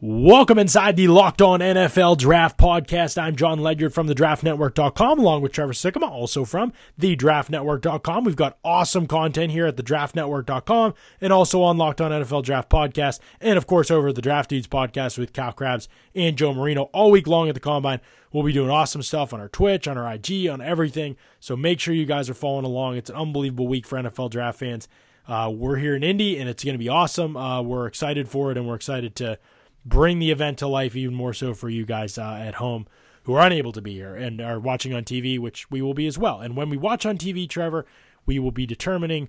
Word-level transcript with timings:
Welcome 0.00 0.58
inside 0.58 0.96
the 0.96 1.08
Locked 1.08 1.40
On 1.40 1.60
NFL 1.60 2.18
Draft 2.18 2.58
Podcast. 2.58 3.16
I'm 3.16 3.36
Jon 3.36 3.60
Ledyard 3.60 3.94
from 3.94 4.06
the 4.06 4.14
DraftNetwork.com, 4.14 5.18
along 5.18 5.40
with 5.40 5.52
Trevor 5.52 5.72
Sikkema, 5.72 6.10
also 6.10 6.44
from 6.44 6.72
the 6.98 7.16
DraftNetwork.com. 7.16 8.24
We've 8.24 8.36
got 8.36 8.58
awesome 8.64 9.06
content 9.06 9.52
here 9.52 9.66
at 9.66 9.76
the 9.78 9.82
DraftNetwork.com 9.84 10.94
and 11.20 11.32
also 11.32 11.62
on 11.62 11.78
Locked 11.78 12.02
On 12.02 12.10
NFL 12.10 12.42
Draft 12.42 12.68
Podcast, 12.68 13.20
and 13.40 13.56
of 13.56 13.66
course 13.66 13.90
over 13.90 14.08
at 14.08 14.16
the 14.16 14.20
Draft 14.20 14.50
Dudes 14.50 14.66
Podcast 14.66 15.16
with 15.16 15.32
Cal 15.32 15.52
Crabbs 15.52 15.88
and 16.14 16.36
Joe 16.36 16.52
Marino 16.52 16.90
all 16.92 17.10
week 17.10 17.26
long 17.28 17.48
at 17.48 17.54
the 17.54 17.60
Combine. 17.60 18.00
We'll 18.30 18.42
be 18.42 18.52
doing 18.52 18.70
awesome 18.70 19.02
stuff 19.02 19.32
on 19.32 19.40
our 19.40 19.48
Twitch, 19.48 19.88
on 19.88 19.96
our 19.96 20.12
IG, 20.12 20.48
on 20.48 20.60
everything. 20.60 21.16
So 21.40 21.56
make 21.56 21.78
sure 21.80 21.94
you 21.94 22.04
guys 22.04 22.28
are 22.28 22.34
following 22.34 22.66
along. 22.66 22.96
It's 22.96 23.10
an 23.10 23.16
unbelievable 23.16 23.68
week 23.68 23.86
for 23.86 23.96
NFL 23.96 24.30
draft 24.32 24.58
fans. 24.58 24.88
Uh, 25.26 25.50
we're 25.54 25.76
here 25.76 25.94
in 25.94 26.02
Indy, 26.02 26.38
and 26.38 26.50
it's 26.50 26.64
going 26.64 26.74
to 26.74 26.78
be 26.78 26.90
awesome. 26.90 27.36
Uh, 27.36 27.62
we're 27.62 27.86
excited 27.86 28.28
for 28.28 28.50
it, 28.50 28.58
and 28.58 28.66
we're 28.66 28.74
excited 28.74 29.14
to 29.16 29.38
bring 29.84 30.18
the 30.18 30.30
event 30.30 30.58
to 30.58 30.66
life 30.66 30.96
even 30.96 31.14
more 31.14 31.32
so 31.34 31.54
for 31.54 31.68
you 31.68 31.84
guys 31.84 32.16
uh, 32.18 32.22
at 32.40 32.54
home 32.54 32.86
who 33.24 33.34
are 33.34 33.46
unable 33.46 33.72
to 33.72 33.80
be 33.82 33.92
here 33.94 34.14
and 34.14 34.40
are 34.40 34.60
watching 34.60 34.92
on 34.92 35.02
TV, 35.04 35.38
which 35.38 35.70
we 35.70 35.80
will 35.80 35.94
be 35.94 36.06
as 36.06 36.18
well. 36.18 36.40
And 36.40 36.56
when 36.56 36.68
we 36.70 36.76
watch 36.76 37.06
on 37.06 37.16
TV, 37.18 37.48
Trevor, 37.48 37.86
we 38.26 38.38
will 38.38 38.50
be 38.52 38.66
determining 38.66 39.28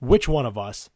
which 0.00 0.28
one 0.28 0.46
of 0.46 0.58
us 0.58 0.90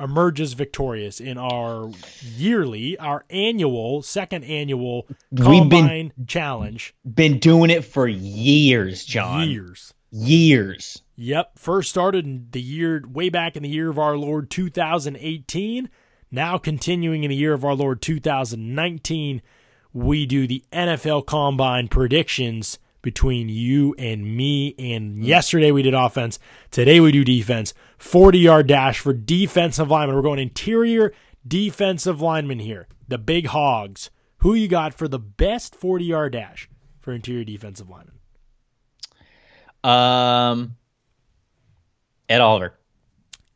emerges 0.00 0.52
victorious 0.52 1.20
in 1.20 1.38
our 1.38 1.90
yearly, 2.20 2.96
our 2.98 3.24
annual, 3.30 4.00
second 4.02 4.44
annual 4.44 5.06
We've 5.32 5.44
combine 5.44 6.12
been- 6.16 6.26
challenge. 6.26 6.94
Been 7.14 7.38
doing 7.38 7.70
it 7.70 7.84
for 7.84 8.06
years, 8.08 9.04
John. 9.04 9.48
Years. 9.48 9.94
Years. 10.10 11.02
Yep. 11.16 11.58
First 11.58 11.90
started 11.90 12.24
in 12.24 12.46
the 12.52 12.60
year, 12.62 13.02
way 13.08 13.28
back 13.28 13.56
in 13.56 13.62
the 13.62 13.68
year 13.68 13.90
of 13.90 13.98
our 13.98 14.16
Lord 14.16 14.50
2018. 14.50 15.88
Now 16.30 16.58
continuing 16.58 17.24
in 17.24 17.30
the 17.30 17.36
year 17.36 17.54
of 17.54 17.64
our 17.64 17.74
Lord 17.74 18.02
2019, 18.02 19.42
we 19.92 20.26
do 20.26 20.46
the 20.46 20.62
NFL 20.72 21.26
Combine 21.26 21.88
predictions 21.88 22.78
between 23.00 23.48
you 23.48 23.94
and 23.98 24.36
me. 24.36 24.74
And 24.78 25.24
yesterday 25.24 25.70
we 25.70 25.82
did 25.82 25.94
offense. 25.94 26.38
Today 26.70 27.00
we 27.00 27.12
do 27.12 27.24
defense. 27.24 27.72
40 27.96 28.38
yard 28.38 28.66
dash 28.66 29.00
for 29.00 29.12
defensive 29.12 29.90
lineman. 29.90 30.16
We're 30.16 30.22
going 30.22 30.38
interior 30.38 31.12
defensive 31.46 32.20
lineman 32.20 32.58
here. 32.58 32.86
The 33.06 33.18
big 33.18 33.46
hogs. 33.46 34.10
Who 34.38 34.54
you 34.54 34.68
got 34.68 34.94
for 34.94 35.08
the 35.08 35.18
best 35.18 35.74
40 35.74 36.04
yard 36.04 36.32
dash 36.32 36.68
for 37.00 37.12
interior 37.12 37.44
defensive 37.44 37.88
lineman? 37.88 38.14
Um, 39.82 40.76
Ed 42.28 42.40
Oliver, 42.40 42.74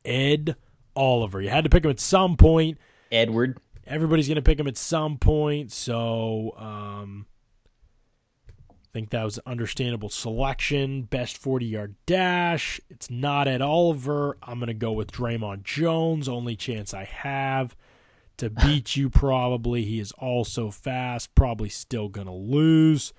Ed 0.04 0.56
Oliver. 0.94 1.40
You 1.40 1.48
had 1.48 1.64
to 1.64 1.70
pick 1.70 1.84
him 1.84 1.90
at 1.90 2.00
some 2.00 2.36
point. 2.36 2.78
Edward. 3.10 3.58
Everybody's 3.86 4.28
going 4.28 4.36
to 4.36 4.42
pick 4.42 4.58
him 4.60 4.68
at 4.68 4.76
some 4.76 5.18
point. 5.18 5.72
So 5.72 6.54
um, 6.56 7.26
I 8.60 8.64
think 8.92 9.10
that 9.10 9.24
was 9.24 9.38
an 9.38 9.44
understandable 9.46 10.08
selection. 10.08 11.02
Best 11.02 11.36
40 11.38 11.66
yard 11.66 11.94
dash. 12.06 12.80
It's 12.90 13.10
not 13.10 13.48
Ed 13.48 13.60
Oliver. 13.62 14.36
I'm 14.42 14.58
going 14.58 14.68
to 14.68 14.74
go 14.74 14.92
with 14.92 15.10
Dre'Mont 15.10 15.64
Jones. 15.64 16.28
Only 16.28 16.56
chance 16.56 16.94
I 16.94 17.04
have 17.04 17.74
to 18.36 18.50
beat 18.64 18.96
you, 18.96 19.10
probably. 19.10 19.84
He 19.84 19.98
is 19.98 20.12
also 20.12 20.70
fast. 20.70 21.34
Probably 21.34 21.68
still 21.68 22.08
going 22.08 22.28
to 22.28 22.32
lose 22.32 23.12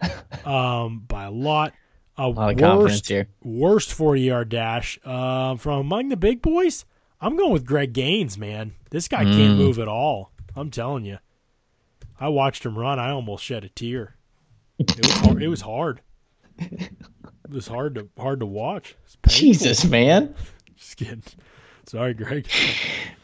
um, 0.44 1.04
by 1.06 1.24
a 1.24 1.30
lot. 1.30 1.74
A 2.16 2.22
A 2.22 2.26
lot 2.26 2.52
of 2.52 2.58
confidence 2.58 2.94
worst, 2.94 3.08
here. 3.08 3.28
worst 3.44 3.92
40 3.92 4.20
yard 4.22 4.48
dash 4.48 4.98
uh, 5.04 5.54
from 5.54 5.78
among 5.78 6.08
the 6.08 6.16
big 6.16 6.42
boys. 6.42 6.84
I'm 7.20 7.36
going 7.36 7.52
with 7.52 7.66
Greg 7.66 7.92
Gaines, 7.92 8.38
man. 8.38 8.72
This 8.90 9.08
guy 9.08 9.24
can't 9.24 9.54
Mm. 9.54 9.56
move 9.58 9.78
at 9.78 9.88
all. 9.88 10.30
I'm 10.54 10.70
telling 10.70 11.04
you. 11.04 11.18
I 12.20 12.28
watched 12.28 12.64
him 12.66 12.76
run. 12.78 12.98
I 12.98 13.10
almost 13.10 13.44
shed 13.44 13.64
a 13.64 13.68
tear. 13.68 14.16
It 14.78 14.96
was 15.04 15.12
hard. 15.12 15.42
It 15.42 15.48
was 15.48 15.60
hard. 15.62 16.00
It 16.58 16.90
was 17.50 17.66
hard 17.68 17.94
to 17.96 18.08
hard 18.18 18.40
to 18.40 18.46
watch. 18.46 18.94
Jesus, 19.26 19.84
man. 19.84 20.34
Just 20.76 20.96
kidding. 20.96 21.22
Sorry, 21.86 22.14
Greg. 22.14 22.46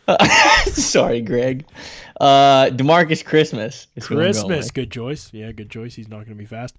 Sorry, 0.67 1.21
Greg. 1.21 1.65
Uh, 2.21 2.67
Demarcus 2.71 3.25
Christmas. 3.25 3.87
is 3.97 4.07
who 4.07 4.15
I'm 4.15 4.19
going 4.21 4.33
Christmas. 4.33 4.71
Good 4.71 4.91
choice. 4.91 5.31
Yeah, 5.33 5.53
good 5.53 5.71
choice. 5.71 5.95
He's 5.95 6.09
not 6.09 6.19
going 6.19 6.29
to 6.29 6.35
be 6.35 6.47
fast. 6.47 6.77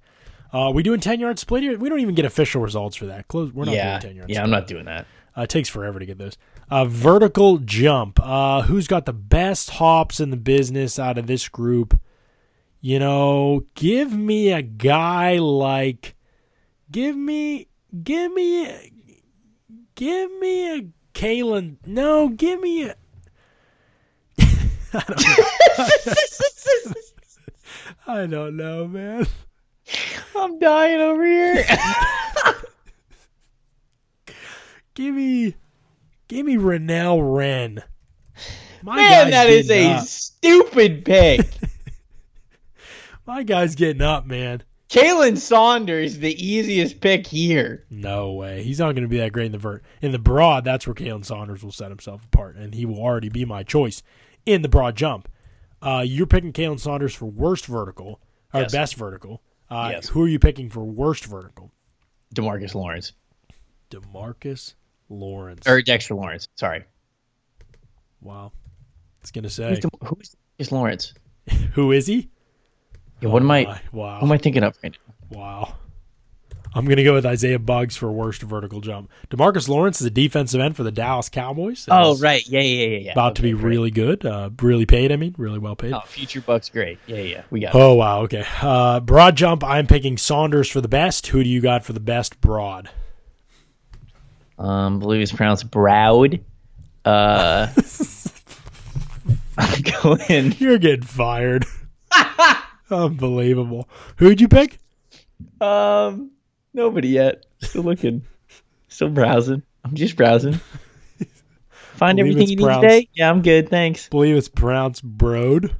Uh, 0.51 0.71
we 0.73 0.83
doing 0.83 0.99
ten 0.99 1.19
yard 1.19 1.37
split 1.39 1.63
here. 1.63 1.77
We 1.77 1.89
don't 1.89 1.99
even 1.99 2.15
get 2.15 2.25
official 2.25 2.61
results 2.61 2.95
for 2.95 3.05
that. 3.07 3.27
Close. 3.27 3.51
We're 3.53 3.65
not 3.65 3.73
Yeah, 3.75 3.99
doing 3.99 4.01
ten 4.01 4.15
yard. 4.17 4.29
yeah, 4.29 4.43
I'm 4.43 4.49
not 4.51 4.67
doing 4.67 4.85
that. 4.85 5.05
Uh, 5.37 5.41
it 5.41 5.49
takes 5.49 5.67
forever 5.67 5.99
to 5.99 6.05
get 6.05 6.17
those. 6.17 6.37
Uh, 6.69 6.85
vertical 6.85 7.57
jump. 7.57 8.19
Uh, 8.21 8.61
who's 8.63 8.87
got 8.87 9.05
the 9.05 9.13
best 9.13 9.71
hops 9.71 10.19
in 10.19 10.29
the 10.29 10.37
business 10.37 10.97
out 10.97 11.17
of 11.17 11.27
this 11.27 11.49
group? 11.49 11.99
You 12.79 12.99
know, 12.99 13.65
give 13.73 14.13
me 14.13 14.51
a 14.51 14.61
guy 14.61 15.37
like, 15.39 16.15
give 16.91 17.15
me, 17.17 17.67
give 18.03 18.31
me, 18.31 18.91
give 19.95 20.31
me 20.39 20.77
a 20.77 20.87
Khalen. 21.13 21.77
No, 21.85 22.29
give 22.29 22.61
me 22.61 22.83
a. 22.83 22.95
I 24.93 25.03
don't 25.07 25.21
know. 25.21 26.93
I 28.07 28.27
don't 28.27 28.57
know, 28.57 28.87
man. 28.87 29.27
I'm 30.35 30.59
dying 30.59 31.01
over 31.01 31.25
here. 31.25 31.65
Give 34.95 35.13
me, 35.13 35.55
give 36.27 36.45
me 36.45 36.55
Renell 36.57 37.35
Wren. 37.35 37.83
My 38.81 38.95
man, 38.97 39.31
that 39.31 39.49
is 39.49 39.67
getting 39.67 39.91
a 39.91 39.95
up. 39.95 40.05
stupid 40.05 41.05
pick. 41.05 41.47
My 43.25 43.43
guy's 43.43 43.75
getting 43.75 44.01
up, 44.01 44.25
man. 44.25 44.63
Khalen 44.89 45.37
Saunders, 45.37 46.19
the 46.19 46.33
easiest 46.45 47.01
pick 47.01 47.25
here. 47.25 47.85
No 47.89 48.33
way. 48.33 48.61
He's 48.63 48.77
not 48.79 48.91
going 48.93 49.01
to 49.03 49.07
be 49.09 49.17
that 49.17 49.33
great 49.33 49.47
in 49.47 49.51
the 49.51 49.57
vert. 49.57 49.83
In 50.01 50.11
the 50.11 50.19
broad, 50.19 50.63
that's 50.63 50.85
where 50.85 50.93
Khalen 50.93 51.25
Saunders 51.25 51.63
will 51.63 51.71
set 51.71 51.89
himself 51.89 52.23
apart, 52.23 52.55
and 52.55 52.73
he 52.75 52.85
will 52.85 52.99
already 52.99 53.29
be 53.29 53.43
my 53.45 53.63
choice 53.63 54.03
in 54.45 54.61
the 54.61 54.69
broad 54.69 54.95
jump. 54.95 55.27
Uh, 55.81 56.03
you're 56.05 56.27
picking 56.27 56.53
Khalen 56.53 56.79
Saunders 56.79 57.15
for 57.15 57.25
worst 57.25 57.65
vertical 57.65 58.21
or 58.53 58.61
Yes. 58.61 58.71
best 58.71 58.95
vertical. 58.95 59.41
Uh, 59.69 59.89
Yes. 59.93 60.07
Who 60.09 60.21
are 60.21 60.27
you 60.27 60.37
picking 60.39 60.69
for 60.69 60.83
worst 60.85 61.25
vertical? 61.25 61.71
Demarcus 62.35 62.75
Lawrence 62.75 63.13
Demarcus 63.89 64.73
Lawrence. 65.09 65.67
or 65.67 65.81
Dexter 65.81 66.15
Lawrence. 66.15 66.47
Sorry. 66.55 66.83
wow. 68.21 68.51
I 68.55 69.21
was 69.21 69.31
going 69.31 69.43
to 69.43 69.49
say, 69.49 69.69
Who's, 69.69 69.79
De- 69.79 69.89
who's 70.05 70.35
Demarcus 70.59 70.71
Lawrence? 70.71 71.13
who 71.73 71.91
is 71.91 72.07
he? 72.07 72.29
Yeah, 73.21 73.29
what 73.29 73.41
am 73.41 73.49
I? 73.51 73.63
My- 73.65 73.81
Wow. 73.91 74.13
What 74.15 74.23
am 74.23 74.31
I 74.31 74.37
thinking 74.37 74.63
of 74.63 74.77
right 74.83 74.95
now? 75.31 75.39
Wow. 75.39 75.75
I'm 76.77 76.83
going 76.83 76.97
to 76.97 77.03
go 77.03 77.13
with 77.13 77.25
Isaiah 77.25 77.57
Buggs 77.57 77.95
for 77.95 78.11
worst 78.11 78.41
vertical 78.41 78.81
jump. 78.81 79.09
Demarcus 79.29 79.69
Lawrence 79.69 80.01
is 80.01 80.07
a 80.07 80.09
defensive 80.09 80.59
end 80.59 80.75
for 80.75 80.83
the 80.83 80.91
Dallas 80.91 81.29
Cowboys. 81.29 81.87
Oh, 81.89 82.17
right. 82.17 82.45
Yeah, 82.49 82.59
yeah, 82.59 82.87
yeah, 82.87 82.97
yeah. 82.97 83.11
About 83.13 83.35
to 83.37 83.41
be 83.41 83.53
great. 83.53 83.63
really 83.63 83.91
good. 83.91 84.25
Uh, 84.25 84.49
really 84.61 84.85
paid, 84.85 85.13
I 85.13 85.15
mean. 85.15 85.33
Really 85.37 85.57
well 85.57 85.77
paid. 85.77 85.93
Oh, 85.93 86.01
future 86.01 86.41
Bucks, 86.41 86.67
great. 86.67 86.99
Yeah, 87.07 87.19
yeah. 87.21 87.43
We 87.49 87.61
got 87.61 87.73
it. 87.73 87.77
Oh, 87.77 87.93
wow. 87.93 88.23
Okay. 88.23 88.43
Uh, 88.61 88.99
broad 88.99 89.37
jump, 89.37 89.63
I'm 89.63 89.87
picking 89.87 90.17
Saunders 90.17 90.69
for 90.69 90.81
the 90.81 90.89
best. 90.89 91.27
Who 91.27 91.41
do 91.45 91.49
you 91.49 91.61
got 91.61 91.85
for 91.85 91.93
the 91.93 92.01
best 92.01 92.41
broad? 92.41 92.89
Um, 94.57 94.97
I 94.97 94.99
believe 94.99 95.21
it's 95.21 95.31
pronounced 95.31 95.69
Browd. 95.69 96.39
Uh, 97.03 97.67
I'm 99.57 99.81
going. 99.81 100.53
You're 100.57 100.77
getting 100.77 101.03
fired. 101.03 101.65
Unbelievable. 102.89 103.89
Who'd 104.17 104.41
you 104.41 104.47
pick? 104.47 104.77
Um, 105.59 106.31
nobody 106.73 107.09
yet. 107.09 107.45
Still 107.61 107.83
looking. 107.83 108.25
Still 108.87 109.09
browsing. 109.09 109.63
I'm 109.83 109.95
just 109.95 110.15
browsing. 110.15 110.59
Find 111.95 112.17
Believe 112.17 112.33
everything 112.33 112.59
you 112.59 112.67
need 112.67 112.81
today. 112.81 113.09
Yeah, 113.13 113.29
I'm 113.29 113.41
good. 113.41 113.69
Thanks. 113.69 114.09
believe 114.09 114.35
it's 114.35 114.49
pronounced 114.49 115.03
Broad. 115.03 115.75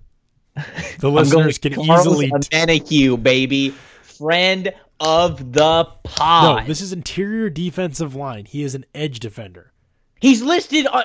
The 0.99 1.11
listeners 1.11 1.57
can 1.57 1.73
Carlos 1.73 2.07
easily. 2.07 2.31
Omenihu, 2.31 3.21
baby, 3.21 3.71
friend 4.03 4.73
of 4.99 5.53
the 5.53 5.85
pod. 6.03 6.61
no, 6.61 6.67
this 6.67 6.81
is 6.81 6.93
interior 6.93 7.49
defensive 7.49 8.15
line. 8.15 8.45
He 8.45 8.63
is 8.63 8.75
an 8.75 8.85
edge 8.93 9.19
defender. 9.19 9.73
He's 10.19 10.41
listed 10.41 10.87
on. 10.87 11.03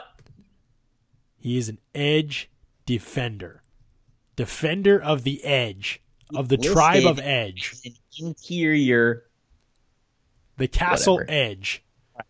He 1.37 1.56
is 1.58 1.69
an 1.69 1.78
edge 1.94 2.50
defender. 2.87 3.62
Defender 4.37 5.00
of 5.00 5.25
the 5.25 5.42
edge. 5.44 6.02
Of 6.34 6.48
the 6.48 6.56
tribe 6.56 7.06
of 7.06 7.19
edge. 7.19 7.75
an 7.84 7.92
interior. 8.19 9.25
The 10.58 10.69
castle 10.69 11.14
Whatever. 11.16 11.32
edge. 11.32 11.82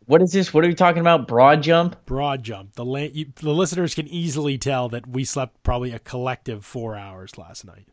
What 0.06 0.22
is 0.22 0.32
this? 0.32 0.54
What 0.54 0.64
are 0.64 0.68
we 0.68 0.74
talking 0.74 1.00
about? 1.00 1.26
Broad 1.28 1.62
jump? 1.62 2.06
Broad 2.06 2.42
jump. 2.42 2.74
The 2.74 2.84
la- 2.84 3.00
you, 3.00 3.26
the 3.34 3.50
listeners 3.50 3.94
can 3.94 4.06
easily 4.08 4.56
tell 4.56 4.88
that 4.90 5.06
we 5.06 5.24
slept 5.24 5.62
probably 5.62 5.92
a 5.92 5.98
collective 5.98 6.64
four 6.64 6.96
hours 6.96 7.36
last 7.36 7.64
night 7.66 7.88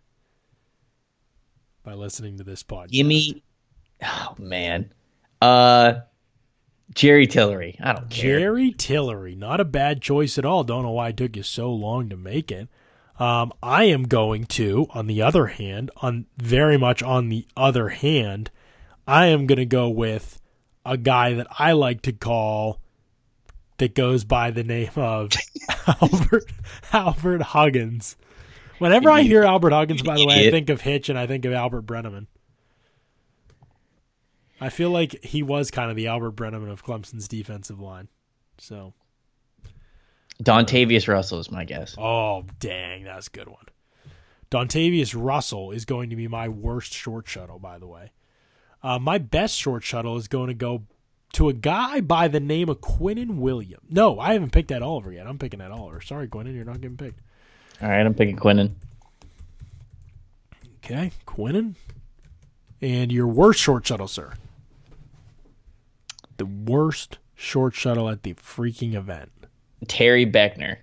by 1.84 1.94
listening 1.94 2.38
to 2.38 2.44
this 2.44 2.64
podcast. 2.64 2.92
Give 2.92 3.08
me. 3.08 3.44
Oh 4.04 4.36
man. 4.38 4.92
Uh, 5.42 6.02
Jerry 6.94 7.28
Tillery. 7.28 7.78
I 7.80 7.94
don't 7.94 8.10
care. 8.10 8.40
Jerry 8.40 8.72
Tillery, 8.72 9.36
not 9.36 9.60
a 9.60 9.66
bad 9.66 10.02
choice 10.02 10.38
at 10.38 10.46
all. 10.46 10.64
Don't 10.64 10.84
know 10.84 10.92
why 10.92 11.10
it 11.10 11.18
took 11.18 11.36
you 11.36 11.44
so 11.44 11.72
long 11.72 12.10
to 12.10 12.18
make 12.18 12.52
it. 12.52 12.68
Um, 13.20 13.52
I 13.64 13.86
am 13.86 14.04
going 14.04 14.46
to, 14.46 14.88
on 14.92 15.08
the 15.08 15.22
other 15.22 15.48
hand, 15.48 15.90
on 15.98 16.26
very 16.38 16.78
much 16.78 17.02
on 17.02 17.30
the 17.30 17.48
other 17.56 17.90
hand, 17.90 18.52
I 19.08 19.28
am 19.28 19.48
going 19.48 19.58
to 19.58 19.66
go 19.66 19.90
with 19.90 20.40
a 20.86 20.98
guy 20.98 21.34
that 21.34 21.48
I 21.58 21.72
like 21.72 22.04
to 22.04 22.12
call 22.12 22.80
that 23.78 23.96
goes 23.96 24.24
by 24.24 24.52
the 24.52 24.64
name 24.64 24.92
of 24.96 25.32
Albert 26.02 26.52
Albert 26.94 27.42
Huggins. 27.42 28.16
Whenever 28.80 29.10
I 29.10 29.24
hear 29.24 29.44
Albert 29.44 29.72
Huggins, 29.72 30.04
by 30.04 30.16
the 30.16 30.26
way, 30.28 30.48
I 30.48 30.52
think 30.52 30.70
of 30.70 30.82
Hitch 30.82 31.10
and 31.10 31.18
I 31.18 31.26
think 31.26 31.46
of 31.46 31.54
Albert 31.54 31.84
Brennaman. 31.84 32.28
I 34.60 34.70
feel 34.70 34.90
like 34.90 35.24
he 35.24 35.44
was 35.44 35.72
kind 35.72 35.90
of 35.90 35.96
the 35.96 36.08
Albert 36.08 36.32
Brennaman 36.32 36.72
of 36.72 36.84
Clemson's 36.84 37.28
defensive 37.28 37.80
line. 37.80 38.08
So 38.58 38.94
Dontavius 40.42 41.08
Russell 41.08 41.40
is 41.40 41.52
my 41.52 41.64
guess. 41.64 41.96
Oh, 41.98 42.46
dang, 42.60 43.04
that's 43.04 43.28
a 43.28 43.32
good 43.32 43.48
one. 43.48 43.66
Dontavius 44.50 45.14
Russell 45.18 45.72
is 45.72 45.86
going 45.86 46.10
to 46.10 46.16
be 46.16 46.28
my 46.28 46.48
worst 46.48 46.94
short 46.94 47.28
shuttle, 47.28 47.60
by 47.60 47.78
the 47.80 47.88
way. 47.88 48.12
Uh, 48.82 49.00
my 49.00 49.18
best 49.18 49.58
short 49.58 49.84
shuttle 49.84 50.18
is 50.18 50.28
going 50.28 50.48
to 50.48 50.54
go 50.54 50.84
to 51.34 51.50
a 51.50 51.54
guy 51.54 52.00
by 52.00 52.28
the 52.28 52.40
name 52.40 52.70
of 52.70 52.80
Quinnen 52.80 53.38
Williams. 53.38 53.84
No, 53.90 54.20
I 54.20 54.34
haven't 54.34 54.52
picked 54.52 54.70
that 54.70 54.82
Oliver 54.82 55.12
yet. 55.12 55.28
I'm 55.28 55.38
picking 55.38 55.60
that 55.60 55.72
Oliver. 55.72 56.00
Sorry, 56.02 56.28
Quinnen, 56.28 56.56
you're 56.56 56.64
not 56.64 56.80
getting 56.80 56.98
picked. 56.98 57.20
All 57.82 57.90
right, 57.90 58.06
I'm 58.06 58.14
picking 58.14 58.38
Quinnen. 58.38 58.72
Okay, 60.78 61.12
Quinnen. 61.26 61.76
And 62.82 63.12
your 63.12 63.28
worst 63.28 63.60
short 63.60 63.86
shuttle, 63.86 64.08
sir. 64.08 64.34
The 66.38 66.46
worst 66.46 67.18
short 67.36 67.74
shuttle 67.76 68.10
at 68.10 68.24
the 68.24 68.34
freaking 68.36 68.94
event. 68.94 69.32
Terry 69.88 70.26
Beckner. 70.26 70.78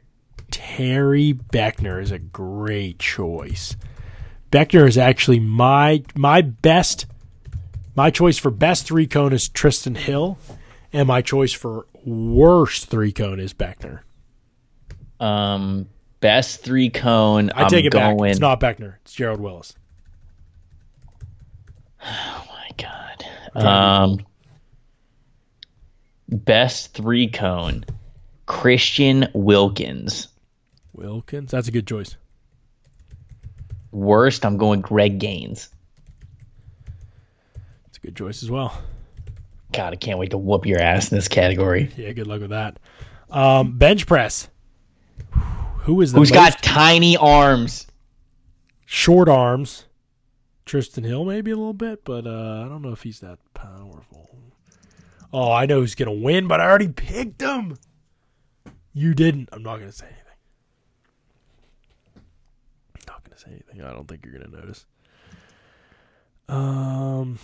Terry 0.51 1.33
Beckner 1.33 2.01
is 2.01 2.11
a 2.11 2.19
great 2.19 2.99
choice. 2.99 3.77
Beckner 4.51 4.87
is 4.87 4.99
actually 4.99 5.41
my 5.41 6.05
my 6.15 6.43
best 6.43 7.07
my 7.97 8.11
choice 8.11 8.39
for 8.39 8.51
best 8.51 8.87
three 8.87 9.07
cone 9.07 9.33
is 9.33 9.49
Trysten 9.49 9.97
Hill, 9.97 10.39
and 10.93 11.07
my 11.07 11.23
choice 11.23 11.53
for 11.53 11.87
worst 12.05 12.87
three 12.87 13.13
cone 13.13 13.39
is 13.39 13.55
Beckner. 13.55 14.01
Um, 15.21 15.89
best 16.21 16.63
three 16.63 16.91
cone. 16.91 17.51
I 17.55 17.69
take 17.69 17.81
I'm 17.81 17.87
it 17.87 17.93
going... 17.93 18.17
back. 18.19 18.31
It's 18.31 18.41
not 18.41 18.61
Beckner. 18.61 18.97
It's 19.03 19.15
Gerald 19.15 19.41
Willis. 19.41 19.75
Oh 22.07 22.45
my 22.51 22.71
god. 22.77 23.67
Um, 23.67 24.27
best 26.35 26.95
three 26.95 27.29
cone. 27.29 27.85
Christian 28.47 29.29
Wilkins. 29.33 30.29
Wilkins, 30.93 31.51
that's 31.51 31.69
a 31.69 31.71
good 31.71 31.87
choice. 31.87 32.17
Worst, 33.91 34.45
I'm 34.45 34.57
going 34.57 34.81
Greg 34.81 35.19
Gaines. 35.19 35.69
It's 37.87 37.99
a 37.99 38.01
good 38.01 38.17
choice 38.17 38.43
as 38.43 38.51
well. 38.51 38.77
God, 39.73 39.93
I 39.93 39.97
can't 39.97 40.19
wait 40.19 40.31
to 40.31 40.39
whoop 40.39 40.67
your 40.67 40.81
ass 40.81 41.11
in 41.11 41.17
this 41.17 41.29
category. 41.29 41.91
Yeah, 41.97 42.13
good 42.13 42.27
luck 42.27 42.41
with 42.41 42.51
that. 42.51 42.79
Um, 43.31 43.79
bench 43.79 44.07
press. 44.07 44.49
Who 45.81 46.01
is 46.01 46.13
the 46.13 46.19
Who's 46.21 46.31
got 46.31 46.63
tiny 46.63 47.17
arms? 47.17 47.87
Short 48.87 49.29
arms. 49.29 49.85
Trysten 50.67 51.05
Hill 51.05 51.25
maybe 51.25 51.51
a 51.51 51.57
little 51.57 51.75
bit, 51.75 52.05
but 52.05 52.27
uh, 52.27 52.63
I 52.65 52.69
don't 52.69 52.83
know 52.83 52.93
if 52.93 53.03
he's 53.03 53.21
that 53.21 53.39
powerful. 53.53 54.31
Oh, 55.37 55.51
I 55.51 55.67
know 55.67 55.81
who's 55.81 55.97
gonna 55.97 56.13
win, 56.13 56.47
but 56.47 56.61
I 56.61 56.65
already 56.65 56.89
picked 56.89 57.43
him. 57.43 57.77
You 58.93 59.13
didn't. 59.15 59.49
I'm 59.51 59.65
not 59.65 59.79
going 59.79 59.91
to 59.91 59.97
say 59.97 60.07
anything. 60.07 60.23
I'm 62.95 63.03
not 63.09 63.25
going 63.25 63.35
to 63.37 63.41
say 63.41 63.51
anything. 63.51 63.83
I 63.83 63.93
don't 63.93 64.07
think 64.07 64.25
you're 64.25 64.39
going 64.39 64.51
to 64.51 64.57
notice. 64.57 64.87
Um. 66.49 67.41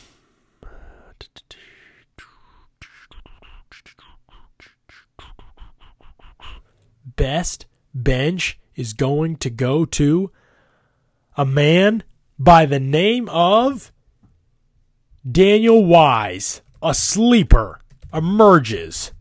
Best 7.17 7.67
bench 7.93 8.61
is 8.77 8.93
going 8.93 9.37
to 9.37 9.51
go 9.51 9.85
to 9.85 10.31
a 11.37 11.45
man 11.45 12.05
by 12.39 12.65
the 12.65 12.81
name 12.81 13.29
of 13.29 13.91
Daniel 15.31 15.85
Wise, 15.85 16.63
a 16.83 16.95
sleeper, 16.95 17.81
emerges 18.13 19.13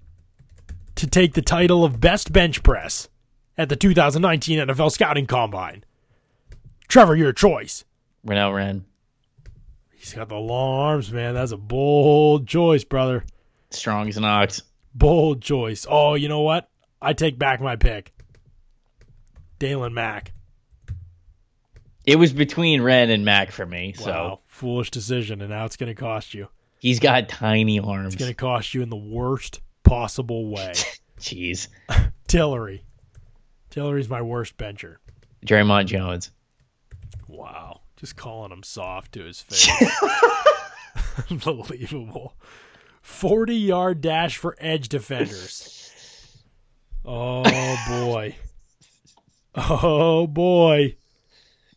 to 0.96 1.08
take 1.08 1.34
the 1.34 1.42
title 1.42 1.84
of 1.84 2.00
Best 2.00 2.32
Bench 2.32 2.64
Press 2.64 3.10
at 3.58 3.70
the 3.70 3.76
2019 3.76 4.60
NFL 4.60 4.92
Scouting 4.92 5.28
Combine. 5.28 5.84
Trevor, 6.88 7.16
your 7.16 7.34
choice. 7.34 7.86
Renell 8.26 8.56
Wren. 8.56 8.86
He's 9.92 10.14
got 10.14 10.30
the 10.30 10.36
long 10.36 10.80
arms, 10.80 11.12
man. 11.12 11.34
That's 11.34 11.52
a 11.52 11.58
bold 11.58 12.48
choice, 12.48 12.84
brother. 12.84 13.26
Strong 13.70 14.10
as 14.10 14.18
an 14.18 14.26
ox. 14.26 14.62
Bold 14.96 15.42
choice. 15.42 15.86
Oh, 15.90 16.16
you 16.16 16.30
know 16.30 16.42
what? 16.42 16.70
I 17.02 17.14
take 17.14 17.38
back 17.38 17.62
my 17.62 17.76
pick. 17.76 18.14
Daylon 19.60 19.94
Mack. 19.94 20.32
It 22.06 22.16
was 22.16 22.34
between 22.34 22.82
Wren 22.82 23.10
and 23.10 23.26
Mack 23.26 23.52
for 23.52 23.66
me. 23.66 23.94
Wow, 24.00 24.04
so 24.06 24.40
foolish 24.48 24.90
decision, 24.90 25.42
and 25.42 25.50
now 25.50 25.66
it's 25.66 25.76
going 25.76 25.94
to 25.94 26.00
cost 26.00 26.34
you. 26.34 26.48
He's 26.80 27.00
got 27.00 27.30
tiny 27.30 27.80
arms. 27.80 28.14
It's 28.14 28.22
going 28.22 28.31
to 28.31 28.36
cost 28.36 28.74
you 28.74 28.81
in 28.81 28.90
the 28.90 28.96
worst 28.96 29.62
possible 29.84 30.50
way. 30.50 30.74
Jeez. 31.20 31.68
Tillery. 32.28 32.84
Tillery's 33.70 34.10
my 34.10 34.22
worst 34.22 34.58
bencher. 34.58 35.00
Dre'Mont 35.46 35.88
Jones. 35.88 36.31
Wow. 37.28 37.81
Just 37.98 38.16
calling 38.16 38.52
him 38.52 38.64
soft 38.64 39.12
to 39.14 39.24
his 39.26 39.42
face. 39.50 39.70
Unbelievable. 41.30 42.34
40 43.02 43.56
yard 43.56 44.02
dash 44.02 44.38
for 44.38 44.56
edge 44.60 44.88
defenders. 44.90 45.92
Oh 47.06 47.44
boy. 47.90 48.36
Oh 49.56 50.28
boy. 50.28 50.96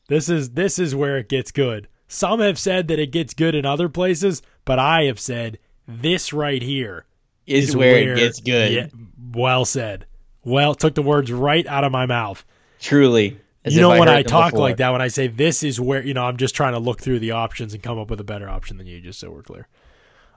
This 0.08 0.28
is 0.28 0.50
this 0.50 0.78
is 0.78 0.94
where 0.94 1.19
it 1.19 1.28
gets 1.28 1.50
good. 1.50 1.88
Some 2.06 2.40
have 2.40 2.58
said 2.58 2.88
that 2.88 2.98
it 2.98 3.10
gets 3.12 3.32
good 3.32 3.55
in 3.55 3.64
other 3.64 3.88
places, 3.88 4.43
but 4.64 4.78
I 4.78 5.04
have 5.04 5.20
said 5.20 5.58
this 5.86 6.32
right 6.32 6.62
here 6.62 7.06
is, 7.46 7.70
is 7.70 7.76
where, 7.76 7.92
where, 7.92 8.12
it 8.14 8.16
gets 8.16 8.40
good. 8.40 8.72
Yeah, 8.72 8.86
well 9.32 9.64
said. 9.64 10.06
Well, 10.44 10.74
took 10.74 10.94
the 10.94 11.02
words 11.02 11.30
right 11.30 11.66
out 11.66 11.84
of 11.84 11.92
my 11.92 12.06
mouth. 12.06 12.44
Truly. 12.80 13.38
You 13.64 13.80
know, 13.80 13.92
I 13.92 13.98
when 14.00 14.08
I 14.08 14.22
talk 14.22 14.52
before. 14.52 14.68
like 14.68 14.78
that, 14.78 14.90
when 14.90 15.00
I 15.00 15.06
say 15.06 15.28
this 15.28 15.62
is 15.62 15.81
where, 15.81 16.04
you 16.04 16.14
know, 16.14 16.24
I'm 16.24 16.36
just 16.36 16.56
trying 16.56 16.72
to 16.72 16.81
look 16.81 17.00
through 17.00 17.20
the 17.20 17.31
options 17.31 17.74
and 17.74 17.82
come 17.82 17.96
up 17.96 18.10
with 18.10 18.20
a 18.20 18.24
better 18.24 18.48
option 18.48 18.76
than 18.76 18.88
you, 18.88 19.00
just 19.00 19.20
so 19.20 19.31
we're 19.31 19.42
clear. 19.42 19.69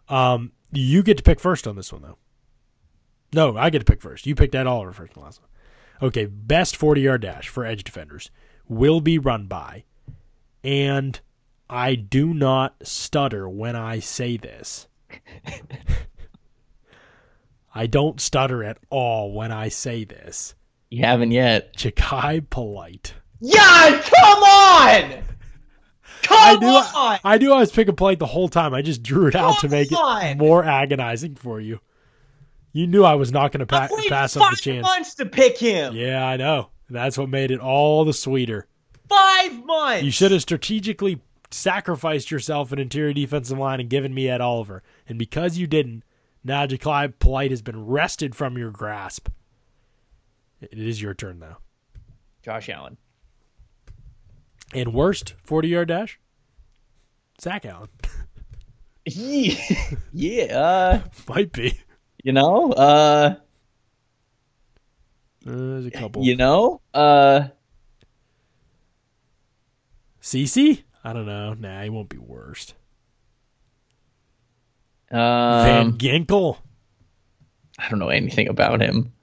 Um, 0.09 0.51
you 0.71 1.01
get 1.01 1.17
to 1.17 1.23
pick 1.23 1.39
first 1.39 1.67
on 1.67 1.75
this 1.75 1.91
one, 1.91 2.03
though. 2.03 2.17
No, 3.33 3.57
I 3.57 3.71
get 3.71 3.79
to 3.79 3.85
pick 3.85 4.01
first. 4.01 4.27
You 4.27 4.35
picked 4.35 4.51
that 4.51 4.67
Oliver 4.67 4.93
first 4.93 5.17
last 5.17 5.41
one. 5.41 5.49
Okay, 6.09 6.25
best 6.25 6.75
40 6.75 7.01
yard 7.01 7.21
dash 7.21 7.47
for 7.47 7.65
edge 7.65 7.83
defenders 7.83 8.29
will 8.67 9.01
be 9.01 9.17
run 9.17 9.47
by, 9.47 9.85
and 10.63 11.19
I 11.69 11.95
do 11.95 12.33
not 12.33 12.75
stutter 12.83 13.49
when 13.49 13.75
I 13.75 13.99
say 13.99 14.37
this. 14.37 14.87
I 17.75 17.87
don't 17.87 18.21
stutter 18.21 18.63
at 18.63 18.77
all 18.89 19.33
when 19.33 19.51
I 19.51 19.69
say 19.69 20.05
this. 20.05 20.55
You 20.89 21.03
haven't 21.03 21.31
yet. 21.31 21.75
Jachai 21.75 22.49
Polite. 22.49 23.15
Yeah, 23.41 24.01
come 24.01 24.43
on! 24.43 25.23
Come 26.23 26.37
I 26.39 26.55
knew, 26.55 26.67
on! 26.67 26.83
I, 26.95 27.19
I, 27.23 27.37
knew 27.37 27.53
I 27.53 27.59
was 27.59 27.71
picking 27.71 27.95
polite 27.95 28.17
the 28.17 28.25
whole 28.25 28.49
time. 28.49 28.73
I 28.73 28.81
just 28.81 29.03
drew 29.03 29.27
it 29.27 29.33
come 29.33 29.45
out 29.45 29.59
to 29.59 29.69
make 29.69 29.91
on. 29.91 30.25
it 30.25 30.37
more 30.37 30.63
agonizing 30.63 31.35
for 31.35 31.59
you. 31.59 31.79
You 32.73 32.87
knew 32.87 33.03
I 33.03 33.13
was 33.13 33.31
not 33.31 33.51
going 33.51 33.59
to 33.59 33.67
pa- 33.67 33.89
pass 34.09 34.35
up 34.35 34.49
the 34.49 34.57
chance. 34.57 34.81
months 34.81 35.13
to 35.15 35.27
pick 35.27 35.57
him. 35.59 35.95
Yeah, 35.95 36.25
I 36.25 36.37
know. 36.37 36.69
That's 36.89 37.17
what 37.17 37.29
made 37.29 37.51
it 37.51 37.59
all 37.59 38.05
the 38.05 38.13
sweeter. 38.13 38.67
Five 39.07 39.63
months. 39.65 40.03
You 40.03 40.09
should 40.09 40.31
have 40.31 40.41
strategically 40.41 41.21
sacrificed 41.51 42.31
yourself 42.31 42.71
an 42.71 42.79
interior 42.79 43.13
defensive 43.13 43.57
line 43.57 43.79
and 43.79 43.89
given 43.89 44.13
me 44.13 44.29
Ed 44.29 44.41
Oliver. 44.41 44.83
And 45.07 45.17
because 45.17 45.57
you 45.57 45.67
didn't, 45.67 46.03
now 46.43 46.65
Jachai 46.65 47.13
Polite 47.19 47.51
has 47.51 47.61
been 47.61 47.85
wrested 47.85 48.35
from 48.35 48.57
your 48.57 48.71
grasp. 48.71 49.29
It 50.61 50.77
is 50.79 51.01
your 51.01 51.13
turn 51.13 51.39
now. 51.39 51.57
Josh 52.43 52.69
Allen. 52.69 52.97
And 54.73 54.93
worst 54.93 55.35
40 55.43 55.67
yard 55.67 55.87
dash? 55.87 56.19
Zach 57.41 57.65
Allen. 57.65 57.89
yeah. 59.05 59.55
yeah 60.13 60.43
uh, 60.45 61.01
Might 61.27 61.51
be. 61.51 61.79
You 62.23 62.33
know? 62.33 62.71
Uh, 62.71 63.35
uh, 65.45 65.51
there's 65.51 65.85
a 65.85 65.91
couple. 65.91 66.23
You 66.23 66.35
know? 66.35 66.81
Uh, 66.93 67.49
CC? 70.21 70.84
I 71.05 71.13
don't 71.13 71.27
know. 71.27 71.53
Nah, 71.53 71.83
he 71.83 71.89
won't 71.89 72.09
be 72.09 72.17
worst. 72.17 72.73
Um, 75.11 75.19
Van 75.19 75.93
Ginkel. 75.93 76.57
I 77.77 77.89
don't 77.89 77.99
know 77.99 78.09
anything 78.09 78.47
about 78.47 78.81
him. 78.81 79.13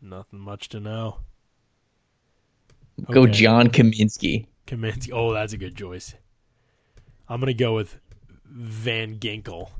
Nothing 0.00 0.38
much 0.38 0.68
to 0.70 0.78
know. 0.78 1.16
Go 3.10 3.22
Okay. 3.22 3.32
John 3.32 3.68
Kaminsky. 3.68 4.46
Kaminsky. 4.68 5.10
Oh, 5.12 5.32
that's 5.32 5.54
a 5.54 5.58
good 5.58 5.76
choice. 5.76 6.14
I'm 7.28 7.40
gonna 7.40 7.52
go 7.52 7.74
with 7.74 7.98
Van 8.46 9.18
Ginkel. 9.18 9.70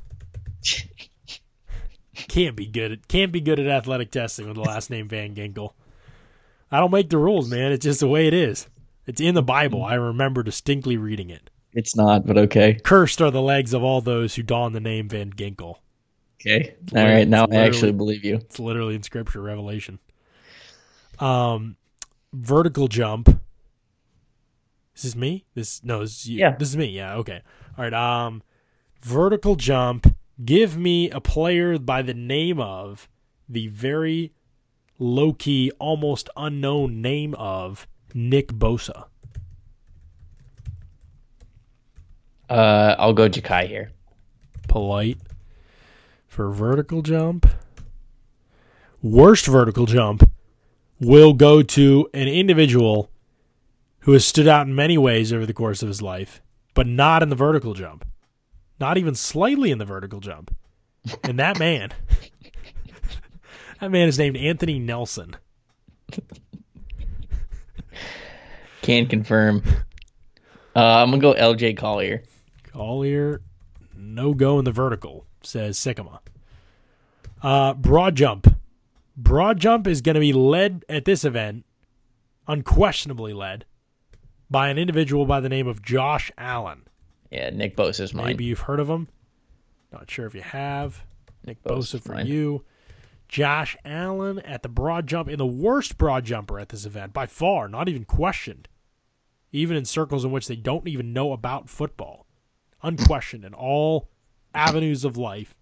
Can't 2.27 2.57
be 2.57 2.65
good. 2.65 2.91
At, 2.91 3.07
can't 3.07 3.31
be 3.31 3.39
good 3.39 3.59
at 3.59 3.67
athletic 3.67 4.11
testing 4.11 4.47
with 4.47 4.55
the 4.55 4.61
last 4.61 4.89
name 4.89 5.07
Van 5.07 5.33
Ginkel. 5.33 5.71
I 6.69 6.79
don't 6.79 6.91
make 6.91 7.09
the 7.09 7.17
rules, 7.17 7.49
man. 7.49 7.71
It's 7.71 7.83
just 7.83 8.01
the 8.01 8.07
way 8.07 8.27
it 8.27 8.33
is. 8.33 8.67
It's 9.05 9.21
in 9.21 9.35
the 9.35 9.43
Bible. 9.43 9.83
I 9.83 9.95
remember 9.95 10.43
distinctly 10.43 10.97
reading 10.97 11.29
it. 11.29 11.49
It's 11.73 11.95
not, 11.95 12.25
but 12.25 12.37
okay. 12.37 12.79
Cursed 12.83 13.21
are 13.21 13.31
the 13.31 13.41
legs 13.41 13.73
of 13.73 13.83
all 13.83 14.01
those 14.01 14.35
who 14.35 14.43
don 14.43 14.73
the 14.73 14.79
name 14.79 15.07
Van 15.09 15.31
Ginkel. 15.31 15.77
Okay. 16.41 16.75
All 16.95 17.03
right. 17.03 17.27
Now 17.27 17.45
I 17.51 17.57
actually 17.57 17.91
believe 17.91 18.25
you. 18.25 18.35
It's 18.35 18.59
literally 18.59 18.95
in 18.95 19.03
Scripture, 19.03 19.41
Revelation. 19.41 19.99
Um, 21.19 21.77
vertical 22.33 22.87
jump. 22.87 23.27
This 24.93 25.05
is 25.05 25.13
this 25.13 25.15
me? 25.15 25.45
This 25.53 25.83
no, 25.83 25.99
this 25.99 26.21
is 26.21 26.29
you. 26.29 26.39
Yeah. 26.39 26.55
This 26.57 26.69
is 26.69 26.77
me. 26.77 26.87
Yeah. 26.87 27.15
Okay. 27.15 27.41
All 27.77 27.83
right. 27.83 27.93
Um, 27.93 28.43
vertical 29.01 29.55
jump. 29.55 30.15
Give 30.43 30.75
me 30.77 31.09
a 31.11 31.21
player 31.21 31.77
by 31.77 32.01
the 32.01 32.15
name 32.15 32.59
of 32.59 33.07
the 33.47 33.67
very 33.67 34.33
low 34.97 35.33
key, 35.33 35.71
almost 35.79 36.29
unknown 36.35 37.01
name 37.01 37.35
of 37.35 37.87
Nick 38.15 38.49
Bosa. 38.49 39.05
Uh, 42.49 42.95
I'll 42.99 43.13
go 43.13 43.29
Jachai 43.29 43.67
here. 43.67 43.91
Polite 44.67 45.17
for 46.27 46.51
vertical 46.51 47.01
jump. 47.01 47.47
Worst 49.01 49.47
vertical 49.47 49.85
jump 49.85 50.29
will 50.99 51.33
go 51.33 51.63
to 51.63 52.09
an 52.13 52.27
individual 52.27 53.09
who 54.01 54.13
has 54.13 54.25
stood 54.25 54.47
out 54.47 54.67
in 54.67 54.75
many 54.75 54.97
ways 54.97 55.33
over 55.33 55.45
the 55.45 55.53
course 55.53 55.81
of 55.81 55.87
his 55.87 56.01
life, 56.01 56.41
but 56.73 56.87
not 56.87 57.23
in 57.23 57.29
the 57.29 57.35
vertical 57.35 57.73
jump. 57.73 58.05
Not 58.79 58.97
even 58.97 59.15
slightly 59.15 59.71
in 59.71 59.77
the 59.77 59.85
vertical 59.85 60.19
jump. 60.19 60.55
And 61.23 61.39
that 61.39 61.59
man, 61.59 61.91
that 63.79 63.91
man 63.91 64.07
is 64.07 64.17
named 64.17 64.37
Anthony 64.37 64.79
Nelson. 64.79 65.35
Can 68.81 69.07
confirm. 69.07 69.63
Uh, 70.75 71.03
I'm 71.03 71.09
gonna 71.11 71.21
go 71.21 71.33
LJ 71.33 71.77
Collier. 71.77 72.23
Collier, 72.71 73.41
no 73.95 74.33
go 74.33 74.57
in 74.59 74.65
the 74.65 74.71
vertical, 74.71 75.25
says 75.41 75.77
Sikkema. 75.77 76.19
Uh, 77.41 77.73
broad 77.73 78.15
jump. 78.15 78.55
Broad 79.17 79.59
jump 79.59 79.87
is 79.87 80.01
going 80.01 80.15
to 80.15 80.21
be 80.21 80.33
led 80.33 80.85
at 80.87 81.05
this 81.05 81.25
event, 81.25 81.65
unquestionably 82.47 83.33
led, 83.33 83.65
by 84.49 84.69
an 84.69 84.77
individual 84.77 85.25
by 85.25 85.39
the 85.39 85.49
name 85.49 85.67
of 85.67 85.81
Josh 85.81 86.31
Allen. 86.37 86.83
Yeah, 87.29 87.49
Nick 87.49 87.75
Bosa's 87.75 88.13
mine. 88.13 88.27
Maybe 88.27 88.45
you've 88.45 88.61
heard 88.61 88.79
of 88.79 88.89
him. 88.89 89.09
Not 89.91 90.09
sure 90.09 90.25
if 90.25 90.33
you 90.33 90.41
have. 90.41 91.03
Nick 91.45 91.61
Bosa 91.63 91.77
Bosa's 91.77 92.01
for 92.01 92.13
mine. 92.13 92.27
you. 92.27 92.63
Josh 93.27 93.77
Allen 93.85 94.39
at 94.39 94.61
the 94.61 94.69
broad 94.69 95.07
jump, 95.07 95.29
in 95.29 95.37
the 95.37 95.45
worst 95.45 95.97
broad 95.97 96.25
jumper 96.25 96.59
at 96.59 96.69
this 96.69 96.85
event 96.85 97.13
by 97.13 97.25
far, 97.25 97.67
not 97.69 97.87
even 97.87 98.03
questioned. 98.05 98.67
Even 99.51 99.75
in 99.75 99.85
circles 99.85 100.23
in 100.23 100.31
which 100.31 100.47
they 100.47 100.55
don't 100.55 100.87
even 100.87 101.13
know 101.13 101.33
about 101.33 101.69
football. 101.69 102.25
Unquestioned 102.81 103.45
in 103.45 103.53
all 103.53 104.09
avenues 104.53 105.05
of 105.05 105.17
life, 105.17 105.55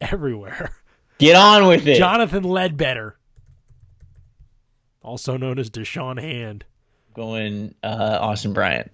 everywhere. 0.00 0.74
Get 1.18 1.36
on 1.36 1.66
with 1.66 1.86
it. 1.86 1.96
Jonathan 1.96 2.42
Ledbetter, 2.42 3.18
also 5.02 5.36
known 5.36 5.58
as 5.58 5.70
Deshaun 5.70 6.20
Hand. 6.20 6.64
Going 7.14 7.74
uh, 7.84 8.18
Austin 8.20 8.52
Bryant. 8.52 8.90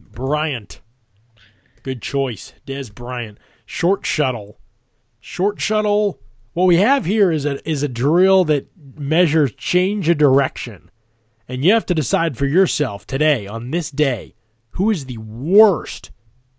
Bryant. 0.00 0.80
Good 1.82 2.02
choice. 2.02 2.52
Dez 2.66 2.94
Bryant. 2.94 3.38
Short 3.64 4.04
shuttle. 4.04 4.58
Short 5.20 5.60
shuttle. 5.60 6.20
What 6.52 6.66
we 6.66 6.76
have 6.76 7.04
here 7.06 7.30
is 7.30 7.46
a 7.46 7.66
is 7.68 7.82
a 7.82 7.88
drill 7.88 8.44
that 8.44 8.68
measures 8.96 9.52
change 9.52 10.08
of 10.08 10.18
direction. 10.18 10.90
And 11.48 11.64
you 11.64 11.72
have 11.72 11.86
to 11.86 11.94
decide 11.94 12.36
for 12.36 12.46
yourself 12.46 13.06
today, 13.06 13.46
on 13.46 13.70
this 13.70 13.90
day, 13.90 14.34
who 14.72 14.90
is 14.90 15.06
the 15.06 15.18
worst 15.18 16.10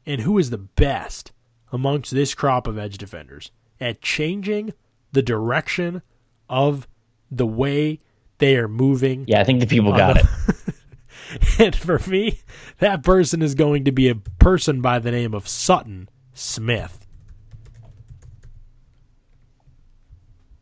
and 0.06 0.22
who 0.22 0.38
is 0.38 0.50
the 0.50 0.58
best 0.58 1.32
amongst 1.72 2.12
this 2.12 2.34
crop 2.34 2.66
of 2.66 2.78
edge 2.78 2.98
defenders 2.98 3.52
at 3.80 4.02
changing 4.02 4.74
the 5.12 5.22
direction 5.22 6.02
of 6.50 6.88
the 7.30 7.46
way 7.46 8.00
they 8.40 8.58
are 8.58 8.68
moving 8.68 9.26
Yeah, 9.28 9.42
I 9.42 9.44
think 9.44 9.60
the 9.60 9.68
people 9.68 9.92
got 9.96 10.16
the- 10.16 10.74
it. 11.38 11.60
and 11.60 11.76
for 11.76 12.00
me, 12.10 12.40
that 12.80 13.04
person 13.04 13.42
is 13.44 13.54
going 13.54 13.86
to 13.86 13.92
be 13.92 14.10
a 14.10 14.16
person 14.16 14.82
by 14.82 14.98
the 14.98 15.12
name 15.12 15.36
of 15.36 15.48
Sutton 15.48 16.10
Smith. 16.34 17.06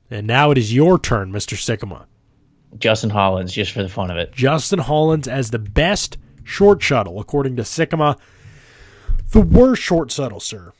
And 0.10 0.28
now 0.28 0.52
it 0.52 0.58
is 0.58 0.74
your 0.74 0.98
turn, 1.00 1.32
Mr. 1.32 1.56
Sikkema. 1.56 2.06
Justin 2.78 3.10
Hollins, 3.10 3.54
just 3.54 3.72
for 3.72 3.84
the 3.84 3.90
fun 3.90 4.12
of 4.12 4.18
it. 4.18 4.32
Justin 4.34 4.80
Hollins 4.80 5.28
as 5.28 5.52
the 5.52 5.60
best 5.60 6.18
short 6.44 6.82
shuttle, 6.82 7.20
according 7.20 7.56
to 7.58 7.64
Sikkema. 7.64 8.18
The 9.32 9.42
worst 9.42 9.82
short 9.82 10.12
shuttle, 10.12 10.40
sir. 10.40 10.74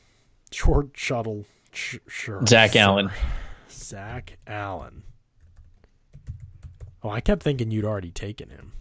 Short 0.50 0.90
shuttle, 0.94 1.44
sh- 1.72 1.98
sure. 2.06 2.44
Zach 2.46 2.72
sir. 2.72 2.80
Allen. 2.80 3.10
Zach 3.70 4.38
Allen. 4.46 5.02
Oh, 7.02 7.10
I 7.10 7.20
kept 7.20 7.42
thinking 7.42 7.70
you'd 7.70 7.84
already 7.84 8.10
taken 8.10 8.50
him. 8.50 8.72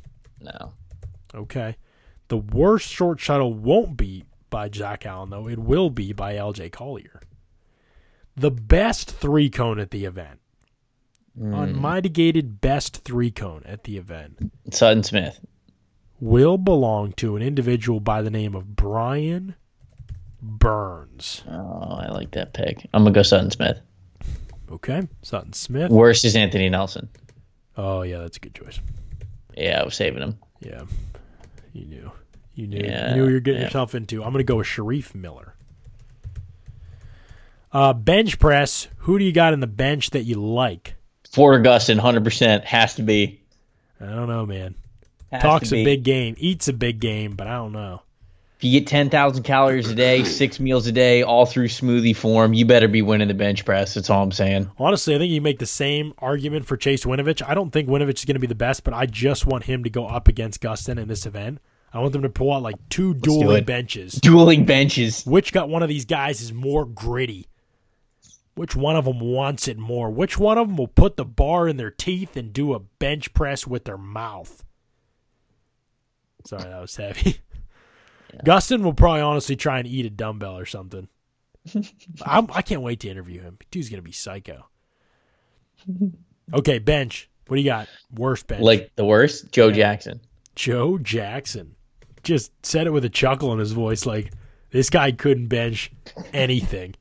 No. 0.41 0.73
Okay. 1.35 1.75
The 2.29 2.37
worst 2.37 2.89
short 2.89 3.19
shuttle 3.19 3.53
won't 3.53 3.95
be 3.97 4.23
by 4.49 4.69
Zach 4.73 5.05
Allen, 5.05 5.29
though. 5.29 5.47
It 5.47 5.59
will 5.59 5.89
be 5.89 6.13
by 6.13 6.35
LJ 6.35 6.71
Collier. 6.71 7.21
The 8.35 8.51
best 8.51 9.11
three 9.11 9.49
cone 9.49 9.79
at 9.79 9.91
the 9.91 10.05
event. 10.05 10.39
Unmitigated 11.39 12.61
best 12.61 13.03
three 13.03 13.31
cone 13.31 13.61
at 13.65 13.83
the 13.83 13.97
event 13.97 14.51
Sutton 14.71 15.03
Smith. 15.03 15.39
will 16.19 16.57
belong 16.57 17.11
to 17.13 17.35
an 17.35 17.43
individual 17.43 17.99
by 17.99 18.21
the 18.21 18.31
name 18.31 18.55
of 18.55 18.75
Brian 18.75 19.55
Burns. 20.41 21.43
Oh, 21.47 21.97
I 21.99 22.09
like 22.09 22.31
that 22.31 22.53
pick. 22.53 22.87
I'm 22.93 23.03
gonna 23.03 23.13
go 23.13 23.21
Sutton 23.21 23.51
Smith. 23.51 23.79
Okay. 24.71 25.07
Sutton 25.21 25.53
Smith. 25.53 25.91
Worst 25.91 26.25
is 26.25 26.35
Anthony 26.35 26.69
Nelson. 26.69 27.09
Oh, 27.77 28.01
yeah, 28.01 28.19
that's 28.19 28.37
a 28.37 28.39
good 28.39 28.55
choice. 28.55 28.79
Yeah, 29.55 29.81
I 29.81 29.85
was 29.85 29.95
saving 29.95 30.21
him. 30.21 30.37
Yeah. 30.59 30.83
You 31.73 31.85
knew. 31.85 32.11
You 32.55 32.67
knew. 32.67 32.79
Yeah, 32.79 33.09
you 33.09 33.15
knew 33.15 33.23
what 33.23 33.31
you're 33.31 33.39
getting 33.39 33.61
yeah. 33.61 33.67
yourself 33.67 33.95
into. 33.95 34.23
I'm 34.23 34.33
going 34.33 34.43
to 34.43 34.51
go 34.51 34.57
with 34.57 34.67
Shareef 34.67 35.13
Miller. 35.13 35.53
Uh, 37.71 37.93
bench 37.93 38.39
press. 38.39 38.87
Who 38.99 39.19
do 39.19 39.25
you 39.25 39.31
got 39.31 39.53
in 39.53 39.59
the 39.59 39.67
bench 39.67 40.09
that 40.09 40.23
you 40.23 40.35
like? 40.35 40.95
Porter 41.37 41.63
Gustin, 41.63 41.99
100% 41.99 42.63
has 42.63 42.95
to 42.95 43.03
be. 43.03 43.39
I 44.01 44.07
don't 44.07 44.27
know, 44.27 44.47
man. 44.47 44.73
Has 45.31 45.43
Talks 45.43 45.71
a 45.71 45.83
big 45.83 46.01
game, 46.01 46.33
eats 46.39 46.67
a 46.67 46.73
big 46.73 46.99
game, 46.99 47.35
but 47.35 47.45
I 47.45 47.57
don't 47.57 47.73
know. 47.73 48.01
If 48.57 48.63
you 48.63 48.71
get 48.71 48.87
10,000 48.87 49.43
calories 49.43 49.87
a 49.87 49.93
day, 49.93 50.23
six 50.23 50.59
meals 50.59 50.87
a 50.87 50.91
day, 50.91 51.21
all 51.21 51.45
through 51.45 51.67
smoothie 51.67 52.15
form, 52.15 52.55
you 52.55 52.65
better 52.65 52.87
be 52.87 53.03
winning 53.03 53.27
the 53.27 53.35
bench 53.35 53.65
press. 53.65 53.93
That's 53.93 54.09
all 54.09 54.23
I'm 54.23 54.31
saying. 54.31 54.71
Honestly, 54.79 55.13
I 55.13 55.19
think 55.19 55.31
you 55.31 55.39
make 55.39 55.59
the 55.59 55.67
same 55.67 56.15
argument 56.17 56.65
for 56.65 56.75
Chase 56.75 57.05
Winovich. 57.05 57.47
I 57.47 57.53
don't 57.53 57.69
think 57.69 57.87
Winovich 57.87 58.17
is 58.17 58.25
going 58.25 58.33
to 58.33 58.39
be 58.39 58.47
the 58.47 58.55
best, 58.55 58.83
but 58.83 58.95
I 58.95 59.05
just 59.05 59.45
want 59.45 59.65
him 59.65 59.83
to 59.83 59.91
go 59.91 60.07
up 60.07 60.27
against 60.27 60.59
Gustin 60.59 60.97
in 60.97 61.07
this 61.07 61.27
event. 61.27 61.59
I 61.93 61.99
want 61.99 62.13
them 62.13 62.23
to 62.23 62.29
pull 62.29 62.51
out 62.51 62.63
like 62.63 62.77
two 62.89 63.13
do 63.13 63.41
dueling 63.41 63.63
benches. 63.63 64.13
Dueling 64.13 64.65
benches. 64.65 65.23
Which 65.23 65.53
got 65.53 65.69
one 65.69 65.83
of 65.83 65.89
these 65.89 66.05
guys 66.05 66.41
is 66.41 66.51
more 66.51 66.83
gritty? 66.83 67.45
Which 68.57 68.75
one 68.75 68.95
of 68.95 69.05
them 69.05 69.19
wants 69.19 69.67
it 69.67 69.77
more? 69.77 70.09
Which 70.09 70.39
one 70.39 70.57
of 70.57 70.67
them 70.67 70.77
will 70.77 70.87
put 70.87 71.15
the 71.15 71.23
bar 71.23 71.67
in 71.67 71.77
their 71.77 71.91
teeth 71.91 72.35
and 72.35 72.51
do 72.51 72.73
a 72.73 72.79
bench 72.79 73.31
press 73.35 73.67
with 73.67 73.85
their 73.85 73.99
mouth? 73.99 74.65
Sorry, 76.43 76.63
that 76.63 76.81
was 76.81 76.95
heavy. 76.95 77.37
Gustin 78.43 78.81
will 78.81 78.95
probably 78.95 79.21
honestly 79.21 79.55
try 79.55 79.77
and 79.77 79.87
eat 79.87 80.07
a 80.07 80.09
dumbbell 80.09 80.57
or 80.57 80.65
something. 80.65 81.07
I'm, 82.25 82.47
I 82.51 82.63
can't 82.63 82.81
wait 82.81 82.99
to 83.01 83.09
interview 83.09 83.41
him. 83.41 83.59
Dude's 83.69 83.89
gonna 83.89 84.01
be 84.01 84.11
psycho. 84.11 84.65
Okay, 86.51 86.79
bench. 86.79 87.29
What 87.45 87.57
do 87.57 87.61
you 87.61 87.69
got? 87.69 87.87
Worst 88.11 88.47
bench. 88.47 88.63
Like 88.63 88.91
the 88.95 89.05
worst, 89.05 89.51
Joe 89.51 89.69
Jackson. 89.69 90.19
Joe 90.55 90.97
Jackson. 90.97 91.75
Just 92.23 92.51
said 92.65 92.87
it 92.87 92.91
with 92.91 93.05
a 93.05 93.09
chuckle 93.09 93.53
in 93.53 93.59
his 93.59 93.73
voice, 93.73 94.07
like 94.07 94.33
this 94.71 94.89
guy 94.89 95.11
couldn't 95.11 95.47
bench 95.47 95.91
anything. 96.33 96.95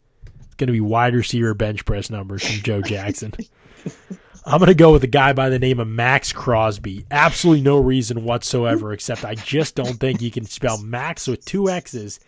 Going 0.57 0.69
to 0.69 0.73
be 0.73 0.81
wide 0.81 1.15
receiver 1.15 1.55
bench 1.55 1.85
press 1.85 2.11
numbers 2.11 2.47
from 2.47 2.63
Joe 2.63 2.81
Jackson. 2.83 3.33
I'm 4.47 4.59
going 4.59 4.69
to 4.69 4.75
go 4.75 4.93
with 4.93 5.03
a 5.03 5.09
guy 5.09 5.33
by 5.33 5.49
the 5.49 5.59
name 5.59 5.81
of 5.81 5.89
Maxx 5.89 6.33
Crosby. 6.33 7.05
Absolutely 7.11 7.63
no 7.63 7.79
reason 7.79 8.25
whatsoever, 8.25 8.93
except 8.93 9.25
I 9.25 9.35
just 9.35 9.75
don't 9.75 9.99
think 9.99 10.23
you 10.23 10.31
can 10.31 10.45
spell 10.47 10.79
Max 10.79 11.27
with 11.27 11.45
two 11.45 11.69
X's 11.69 12.21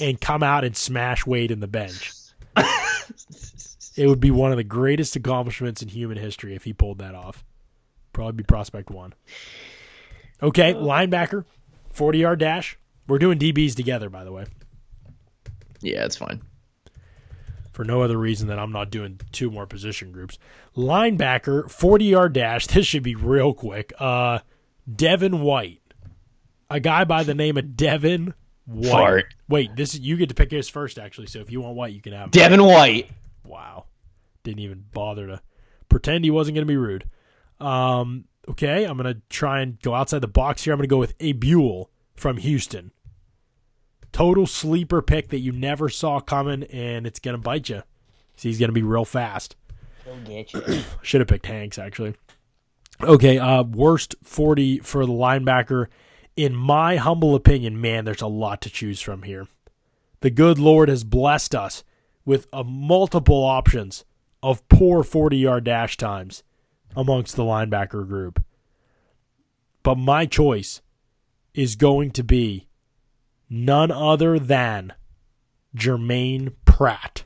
and 0.00 0.20
come 0.20 0.42
out 0.44 0.62
and 0.64 0.76
smash 0.76 1.26
Wade 1.26 1.50
in 1.50 1.58
the 1.58 1.66
bench. 1.66 2.12
it 3.96 4.06
would 4.06 4.20
be 4.20 4.30
one 4.30 4.52
of 4.52 4.56
the 4.56 4.64
greatest 4.64 5.16
accomplishments 5.16 5.82
in 5.82 5.88
human 5.88 6.16
history 6.16 6.54
if 6.54 6.62
he 6.62 6.72
pulled 6.72 6.98
that 6.98 7.14
off. 7.16 7.44
Probably 8.12 8.32
be 8.32 8.44
prospect 8.44 8.90
one. 8.90 9.12
Okay, 10.42 10.74
uh, 10.74 10.76
linebacker, 10.76 11.44
40 11.92 12.18
yard 12.18 12.38
dash. 12.38 12.78
We're 13.08 13.18
doing 13.18 13.38
DBs 13.38 13.74
together, 13.74 14.08
by 14.08 14.24
the 14.24 14.32
way, 14.32 14.46
Yeah, 15.80 16.04
it's 16.04 16.16
fine. 16.16 16.40
For 17.74 17.84
no 17.84 18.02
other 18.02 18.16
reason 18.16 18.46
than 18.46 18.56
I'm 18.56 18.70
not 18.70 18.90
doing 18.90 19.20
two 19.32 19.50
more 19.50 19.66
position 19.66 20.12
groups. 20.12 20.38
Linebacker, 20.76 21.68
40 21.68 22.04
yard 22.04 22.32
dash. 22.32 22.66
This 22.74 22.86
should 22.86 23.02
be 23.02 23.16
real 23.16 23.52
quick. 23.52 23.92
Uh, 23.98 24.38
Devin 24.94 25.40
White, 25.40 25.82
a 26.70 26.78
guy 26.78 27.02
by 27.02 27.24
the 27.24 27.34
name 27.34 27.56
of 27.56 27.76
Devin 27.76 28.32
White. 28.64 28.90
Fart. 28.90 29.34
Wait, 29.48 29.74
this 29.74 29.92
is 29.92 30.00
you 30.00 30.16
get 30.16 30.28
to 30.28 30.36
pick 30.36 30.52
his 30.52 30.68
first 30.68 31.00
actually. 31.00 31.26
So 31.26 31.40
if 31.40 31.50
you 31.50 31.62
want 31.62 31.74
White, 31.74 31.92
you 31.92 32.00
can 32.00 32.12
have. 32.12 32.26
him. 32.26 32.30
Devin 32.30 32.62
White. 32.62 33.10
Wow. 33.42 33.86
Didn't 34.44 34.60
even 34.60 34.84
bother 34.92 35.26
to 35.26 35.40
pretend 35.88 36.24
he 36.24 36.30
wasn't 36.30 36.54
going 36.54 36.66
to 36.66 36.72
be 36.72 36.76
rude. 36.76 37.10
Um, 37.58 38.26
okay, 38.48 38.84
I'm 38.84 38.96
going 38.96 39.12
to 39.12 39.20
try 39.30 39.62
and 39.62 39.80
go 39.82 39.94
outside 39.94 40.20
the 40.20 40.28
box 40.28 40.62
here. 40.62 40.72
I'm 40.72 40.78
going 40.78 40.88
to 40.88 40.94
go 40.94 40.98
with 40.98 41.18
Egbule 41.18 41.86
from 42.14 42.36
Houston. 42.36 42.92
Total 44.14 44.46
sleeper 44.46 45.02
pick 45.02 45.30
that 45.30 45.40
you 45.40 45.50
never 45.50 45.88
saw 45.88 46.20
coming, 46.20 46.62
and 46.64 47.04
it's 47.04 47.18
going 47.18 47.34
to 47.34 47.42
bite 47.42 47.68
you. 47.68 47.82
See, 48.36 48.48
he's 48.48 48.60
going 48.60 48.68
to 48.68 48.72
be 48.72 48.84
real 48.84 49.04
fast. 49.04 49.56
He'll 50.04 50.16
get 50.20 50.52
you. 50.52 50.62
Should 51.02 51.20
have 51.20 51.26
picked 51.26 51.46
Hanks, 51.46 51.80
actually. 51.80 52.14
Okay, 53.02 53.38
uh, 53.38 53.64
worst 53.64 54.14
40 54.22 54.78
for 54.78 55.04
the 55.04 55.12
linebacker. 55.12 55.88
In 56.36 56.54
my 56.54 56.94
humble 56.94 57.34
opinion, 57.34 57.80
man, 57.80 58.04
there's 58.04 58.22
a 58.22 58.28
lot 58.28 58.60
to 58.60 58.70
choose 58.70 59.00
from 59.00 59.22
here. 59.22 59.48
The 60.20 60.30
good 60.30 60.60
Lord 60.60 60.88
has 60.88 61.02
blessed 61.02 61.56
us 61.56 61.82
with 62.24 62.46
a 62.52 62.62
multiple 62.62 63.42
options 63.42 64.04
of 64.44 64.66
poor 64.68 65.02
40 65.02 65.38
yard 65.38 65.64
dash 65.64 65.96
times 65.96 66.44
amongst 66.94 67.34
the 67.34 67.42
linebacker 67.42 68.06
group. 68.06 68.44
But 69.82 69.96
my 69.96 70.24
choice 70.24 70.82
is 71.52 71.74
going 71.74 72.12
to 72.12 72.22
be 72.22 72.68
none 73.54 73.90
other 73.90 74.38
than 74.38 74.92
Jermaine 75.76 76.54
Pratt. 76.64 77.24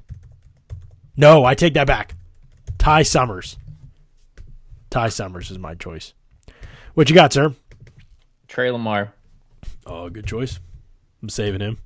No, 1.17 1.45
I 1.45 1.55
take 1.55 1.75
that 1.75 1.87
back. 1.87 2.15
Ty 2.79 3.03
Summers. 3.03 3.57
Ty 4.91 5.09
Summers 5.09 5.51
is 5.51 5.59
my 5.59 5.75
choice. 5.75 6.13
What 6.95 7.09
you 7.09 7.15
got, 7.15 7.33
sir? 7.33 7.55
Tre 8.47 8.71
Lamar. 8.71 9.13
Oh, 9.87 10.09
good 10.11 10.27
choice. 10.27 10.61
I'm 11.23 11.29
saving 11.29 11.61
him. 11.61 11.79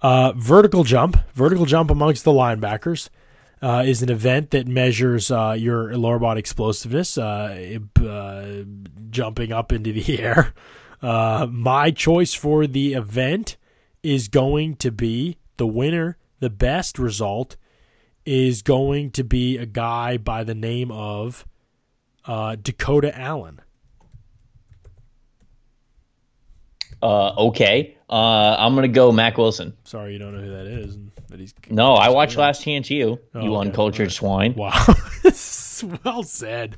Uh, 0.00 0.32
vertical 0.32 0.84
jump, 0.84 1.16
vertical 1.32 1.64
jump 1.64 1.90
amongst 1.90 2.24
the 2.24 2.32
linebackers 2.32 3.08
uh, 3.62 3.84
is 3.86 4.02
an 4.02 4.10
event 4.10 4.50
that 4.50 4.66
measures 4.66 5.30
uh, 5.30 5.54
your 5.56 5.96
lower 5.96 6.18
body 6.18 6.40
explosiveness, 6.40 7.16
uh, 7.16 7.78
uh, 8.00 8.46
jumping 9.10 9.52
up 9.52 9.72
into 9.72 9.92
the 9.92 10.18
air. 10.20 10.52
Uh, 11.02 11.46
my 11.50 11.90
choice 11.90 12.32
for 12.32 12.66
the 12.66 12.94
event 12.94 13.56
is 14.02 14.28
going 14.28 14.76
to 14.76 14.90
be 14.92 15.36
the 15.56 15.66
winner. 15.66 16.16
The 16.40 16.50
best 16.50 16.98
result 16.98 17.56
is 18.24 18.62
going 18.62 19.10
to 19.12 19.24
be 19.24 19.58
a 19.58 19.66
guy 19.66 20.16
by 20.16 20.44
the 20.44 20.54
name 20.54 20.90
of 20.92 21.44
uh, 22.24 22.56
Dakota 22.56 23.16
Allen. 23.18 23.60
Uh, 27.02 27.34
okay. 27.46 27.96
Uh, 28.08 28.56
I'm 28.58 28.74
gonna 28.74 28.86
go 28.86 29.10
Mack 29.10 29.38
Wilson. 29.38 29.76
Sorry, 29.84 30.12
you 30.12 30.18
don't 30.18 30.34
know 30.34 30.42
who 30.42 30.50
that 30.50 30.66
is. 30.66 30.94
and 30.94 31.10
That 31.28 31.40
he's 31.40 31.52
No, 31.68 31.94
I 31.94 32.10
watched 32.10 32.36
Last 32.36 32.62
Chance 32.62 32.90
U. 32.90 33.18
Oh, 33.34 33.40
you 33.40 33.56
okay. 33.56 33.68
uncultured 33.68 34.12
swine. 34.12 34.54
Wow. 34.54 34.84
well 36.04 36.22
said. 36.22 36.76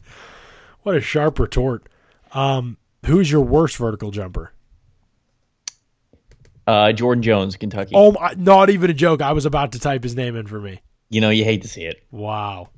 What 0.82 0.96
a 0.96 1.00
sharp 1.00 1.38
retort. 1.38 1.88
Um, 2.32 2.78
who's 3.04 3.30
your 3.30 3.42
worst 3.42 3.76
vertical 3.76 4.10
jumper? 4.10 4.52
Uh, 6.66 6.92
Jordan 6.92 7.22
Jones, 7.22 7.56
Kentucky. 7.56 7.92
Oh, 7.94 8.12
my, 8.12 8.34
not 8.36 8.70
even 8.70 8.90
a 8.90 8.94
joke. 8.94 9.20
I 9.20 9.32
was 9.32 9.44
about 9.44 9.72
to 9.72 9.78
type 9.78 10.02
his 10.02 10.16
name 10.16 10.34
in 10.36 10.46
for 10.46 10.60
me. 10.60 10.80
You 11.10 11.20
know 11.20 11.30
you 11.30 11.44
hate 11.44 11.62
to 11.62 11.68
see 11.68 11.84
it. 11.84 12.02
Wow. 12.10 12.70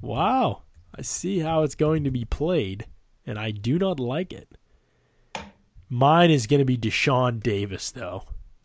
Wow. 0.00 0.62
I 0.94 1.02
see 1.02 1.40
how 1.40 1.64
it's 1.64 1.74
going 1.74 2.04
to 2.04 2.10
be 2.10 2.24
played, 2.24 2.86
and 3.26 3.38
I 3.38 3.50
do 3.50 3.78
not 3.78 3.98
like 4.00 4.32
it. 4.32 4.48
Mine 5.90 6.30
is 6.30 6.46
going 6.46 6.60
to 6.60 6.64
be 6.64 6.78
Deshaun 6.78 7.40
Davis, 7.40 7.90
though. 7.90 8.24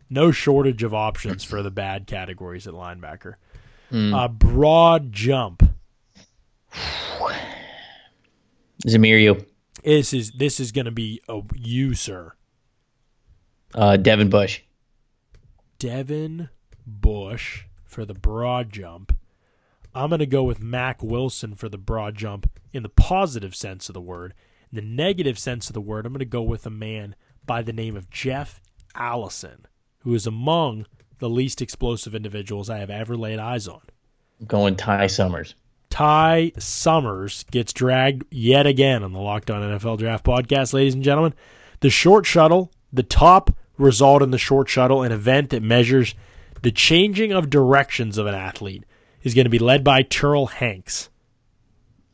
No 0.10 0.32
shortage 0.32 0.84
of 0.84 0.94
options 0.94 1.44
for 1.44 1.64
the 1.64 1.72
bad 1.72 2.06
categories 2.06 2.68
at 2.68 2.74
linebacker. 2.74 3.36
A 3.92 4.28
broad 4.28 5.12
jump. 5.12 5.62
Zamir 8.88 9.22
you. 9.22 9.46
This 9.84 10.14
is 10.14 10.32
this 10.32 10.60
is 10.60 10.72
going 10.72 10.86
to 10.86 10.92
be 10.92 11.22
a 11.28 11.42
you, 11.56 11.94
sir. 11.94 12.34
Uh, 13.74 13.98
Devin 13.98 14.30
Bush. 14.30 14.62
Devin 15.80 16.50
Bush 16.86 17.64
for 17.84 18.06
the 18.06 18.14
broad 18.14 18.72
jump. 18.72 19.16
I'm 19.96 20.10
going 20.10 20.20
to 20.20 20.26
go 20.26 20.44
with 20.44 20.60
Mack 20.60 21.04
Wilson 21.04 21.56
for 21.56 21.70
the 21.70 21.78
broad 21.78 22.16
jump 22.16 22.50
in 22.72 22.84
the 22.84 22.90
positive 22.90 23.56
sense 23.56 23.90
of 23.90 23.94
the 23.94 24.02
word. 24.02 24.34
In 24.72 24.76
the 24.76 24.82
negative 24.82 25.38
sense 25.38 25.70
of 25.70 25.74
the 25.74 25.82
word, 25.82 26.06
I'm 26.06 26.14
going 26.14 26.20
to 26.20 26.26
go 26.26 26.42
with 26.42 26.66
a 26.66 26.72
man 26.72 27.16
by 27.46 27.62
the 27.62 27.74
name 27.74 27.96
of 27.96 28.10
Jeff 28.10 28.60
Allison, 28.96 29.68
who 30.00 30.16
is 30.16 30.26
among 30.26 30.88
the 31.20 31.30
least 31.30 31.62
explosive 31.62 32.16
individuals 32.16 32.70
I 32.70 32.80
have 32.80 32.90
ever 32.90 33.16
laid 33.16 33.38
eyes 33.38 33.68
on. 33.68 33.82
Going 34.48 34.76
Ty 34.76 35.08
Summers. 35.08 35.54
Ty 35.94 36.54
Summers 36.58 37.46
gets 37.52 37.72
dragged 37.72 38.26
yet 38.32 38.66
again 38.66 39.04
on 39.04 39.14
the 39.14 39.20
Locked 39.20 39.52
On 39.52 39.62
NFL 39.62 40.00
Draft 40.00 40.26
podcast, 40.26 40.74
ladies 40.74 40.96
and 40.96 41.04
gentlemen. 41.04 41.36
The 41.82 41.92
short 41.92 42.26
shuttle, 42.26 42.72
the 42.92 43.04
top 43.04 43.56
result 43.78 44.24
in 44.24 44.32
the 44.32 44.40
short 44.40 44.68
shuttle, 44.68 45.04
an 45.04 45.12
event 45.12 45.52
that 45.52 45.62
measures 45.62 46.16
the 46.64 46.72
changing 46.72 47.32
of 47.32 47.52
directions 47.52 48.18
of 48.18 48.26
an 48.26 48.34
athlete, 48.34 48.86
is 49.22 49.36
going 49.36 49.46
to 49.46 49.52
be 49.52 49.60
led 49.60 49.84
by 49.84 50.02
Turl 50.02 50.48
Hanks. 50.48 51.10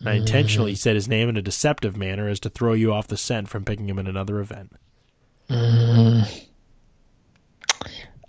I 0.06 0.12
intentionally 0.12 0.76
said 0.76 0.96
his 0.96 1.08
name 1.08 1.30
in 1.30 1.38
a 1.38 1.42
deceptive 1.42 1.96
manner 1.96 2.28
as 2.28 2.42
to 2.42 2.50
throw 2.50 2.74
you 2.74 2.92
off 2.92 3.08
the 3.08 3.16
scent 3.16 3.48
from 3.48 3.64
picking 3.64 3.88
him 3.88 3.98
in 3.98 4.08
another 4.08 4.42
event. 4.42 4.74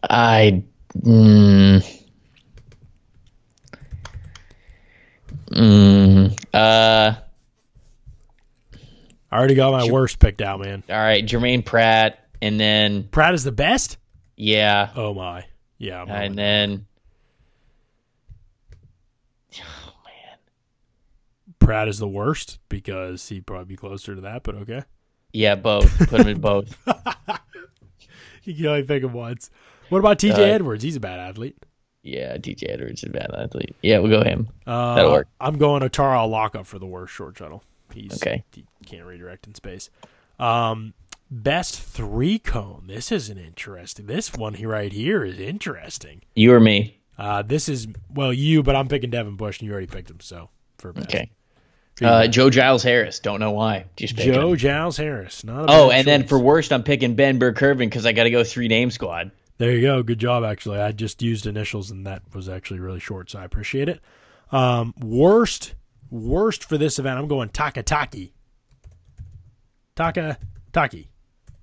I. 0.09 0.63
Mm, 0.97 2.00
mm, 5.51 6.45
uh, 6.55 7.15
I 9.33 9.37
already 9.37 9.55
got 9.55 9.73
my 9.73 9.91
worst 9.91 10.19
picked 10.19 10.41
out, 10.43 10.61
man. 10.61 10.83
all 10.89 10.97
right, 10.97 11.25
Jermaine 11.25 11.65
Pratt, 11.65 12.29
and 12.43 12.59
then 12.59 13.05
Pratt 13.11 13.35
is 13.35 13.45
the 13.45 13.53
best? 13.53 13.97
yeah, 14.37 14.91
Oh, 14.97 15.15
my. 15.15 15.45
Yeah. 15.79 16.03
I'm 16.03 16.09
and 16.11 16.37
then 16.39 16.87
Pratt 21.59 21.89
is 21.89 21.99
the 21.99 22.09
worst 22.09 22.59
because 22.69 23.29
he'd 23.29 23.47
probably 23.47 23.67
be 23.67 23.77
closer 23.77 24.15
to 24.15 24.21
that, 24.23 24.43
but 24.43 24.55
okay. 24.57 24.83
yeah, 25.33 25.55
both. 25.55 25.97
Put 26.09 26.21
him 26.23 26.29
in 26.29 26.41
both. 26.41 26.77
You 28.43 28.55
can 28.55 28.67
only 28.69 28.83
pick 28.85 29.03
him 29.03 29.13
once. 29.13 29.51
What 29.91 29.99
about 29.99 30.19
TJ 30.19 30.39
Uh, 30.39 30.41
Edwards? 30.41 30.83
He's 30.83 30.97
a 30.97 31.01
bad 31.01 31.21
athlete. 31.21 31.59
Yeah, 32.11 32.37
DJ 32.37 32.71
Edwards 32.71 33.03
is 33.03 33.09
a 33.09 33.13
bad 33.13 33.31
athlete. 33.33 33.77
Yeah, 33.83 33.99
we'll 34.01 34.11
go 34.11 34.23
him. 34.25 34.49
Uh, 34.67 34.95
That'll 34.97 35.13
work. 35.13 35.29
I'm 35.41 35.59
going 35.59 35.83
Otaro 35.83 36.25
Alaka 36.25 36.65
for 36.65 36.79
the 36.79 36.87
worst 36.87 37.15
short 37.15 37.39
shuttle. 37.39 37.63
He's 37.93 38.15
Okay. 38.15 38.45
He 38.53 38.65
can't 38.85 39.05
redirect 39.05 39.47
in 39.47 39.55
space. 39.55 39.91
Um, 40.39 40.95
best 41.31 41.81
three 41.81 42.39
cone. 42.39 42.85
This 42.87 43.13
is 43.13 43.29
an 43.29 43.39
interesting. 43.39 44.07
This 44.07 44.35
one 44.35 44.55
here 44.55 44.69
right 44.71 44.93
here 44.93 45.25
is 45.25 45.39
interesting. 45.39 46.23
You 46.35 46.53
or 46.53 46.61
me? 46.61 46.99
Uh, 47.19 47.43
this 47.43 47.69
is 47.69 47.87
well 48.13 48.33
you, 48.33 48.63
but 48.63 48.75
I'm 48.75 48.89
picking 48.89 49.11
Devin 49.11 49.37
Bush, 49.37 49.61
and 49.61 49.67
you 49.67 49.73
already 49.73 49.87
picked 49.87 50.11
him. 50.11 50.21
So 50.21 50.49
for 50.79 50.93
best. 50.93 51.09
Okay. 51.09 51.31
Uh. 52.03 52.27
Joe 52.27 52.49
Giles 52.49 52.83
Harris. 52.83 53.21
Don't 53.21 53.41
know 53.41 53.51
why. 53.51 53.85
Just 53.97 54.17
Joe 54.17 54.53
him. 54.53 54.57
Giles 54.57 54.97
Harris. 54.97 55.45
Not 55.45 55.69
a 55.69 55.73
Oh, 55.73 55.91
and 55.91 56.07
then 56.07 56.27
for 56.27 56.39
worst, 56.39 56.73
I'm 56.73 56.83
picking 56.83 57.15
Ben 57.15 57.39
Burr-Kirven 57.39 57.79
because 57.79 58.07
I 58.07 58.13
got 58.13 58.25
to 58.25 58.31
go 58.31 58.43
three 58.43 58.69
name 58.69 58.91
squad. 58.91 59.31
There 59.61 59.73
you 59.73 59.83
go. 59.83 60.03
Good 60.03 60.19
job, 60.19 60.43
actually. 60.43 60.79
I 60.79 60.91
just 60.91 61.21
used 61.21 61.47
initials, 61.47 61.91
and 61.91 62.07
that 62.07 62.23
was 62.35 62.49
actually 62.49 62.81
really 62.81 62.99
short, 62.99 63.29
so 63.29 63.41
I 63.41 63.45
appreciate 63.45 63.91
it. 63.91 64.01
Um, 64.51 64.95
worst, 64.99 65.75
worst 66.11 66.65
for 66.65 66.79
this 66.79 66.99
event, 66.99 67.19
I'm 67.19 67.29
going 67.29 67.51
Takitaki. 67.51 68.33
Taka 69.95 70.39
Taki. 70.73 71.11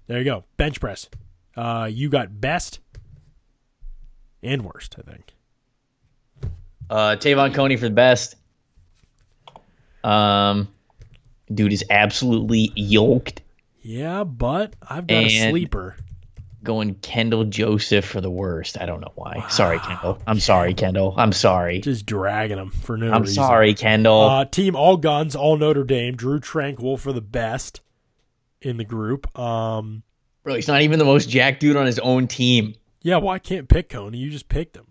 There 0.06 0.20
you 0.20 0.26
go. 0.26 0.44
Bench 0.58 0.80
press. 0.80 1.10
Uh, 1.56 1.90
you 1.92 2.10
got 2.10 2.40
best 2.40 2.82
and 4.44 4.64
worst, 4.64 4.96
I 5.00 5.12
think. 5.12 5.34
Uh, 6.92 7.16
Te'von 7.16 7.52
Coney 7.52 7.78
for 7.78 7.86
the 7.86 7.96
best. 7.96 8.36
Um, 10.04 10.68
dude 11.52 11.74
is 11.74 11.84
absolutely 11.90 12.72
yoked. 12.76 13.42
Yeah, 13.82 14.24
but 14.24 14.76
I've 14.88 15.08
got 15.08 15.24
a 15.24 15.50
sleeper. 15.50 15.96
Going 16.64 16.96
Kendall 16.96 17.46
Joseph 17.46 18.04
for 18.06 18.20
the 18.20 18.32
worst. 18.32 18.80
I 18.82 18.86
don't 18.86 19.00
know 19.00 19.12
why. 19.16 19.46
Sorry, 19.50 19.80
Kendall. 19.80 20.20
I'm 20.26 20.40
sorry, 20.40 20.74
Kendall. 20.74 21.14
I'm 21.18 21.32
sorry. 21.32 21.80
Just 21.80 22.06
dragging 22.06 22.58
him 22.58 22.72
for 22.72 22.98
no 22.98 23.12
I'm 23.12 23.22
reason. 23.22 23.36
sorry, 23.36 23.74
Kendall. 23.76 24.22
Uh, 24.22 24.46
team 24.46 24.76
all 24.76 24.98
guns, 24.98 25.36
all 25.36 25.56
Notre 25.58 25.84
Dame. 25.84 26.16
Drue 26.16 26.40
Tranquill 26.40 27.00
for 27.00 27.14
the 27.14 27.22
best. 27.22 27.82
in 28.62 28.78
the 28.78 28.84
group. 28.84 29.38
Um, 29.40 30.02
Bro, 30.44 30.56
he's 30.56 30.68
not 30.68 30.82
even 30.82 30.98
the 31.00 31.06
most 31.06 31.30
jack 31.30 31.60
dude 31.60 31.76
on 31.78 31.86
his 31.86 32.00
own 32.00 32.28
team. 32.28 32.74
yeah, 33.02 33.18
well, 33.18 33.30
I 33.30 33.40
can't 33.40 33.70
pick 33.70 33.90
Coney. 33.90 34.18
You 34.18 34.30
just 34.32 34.50
picked 34.50 34.76
him. 34.76 34.88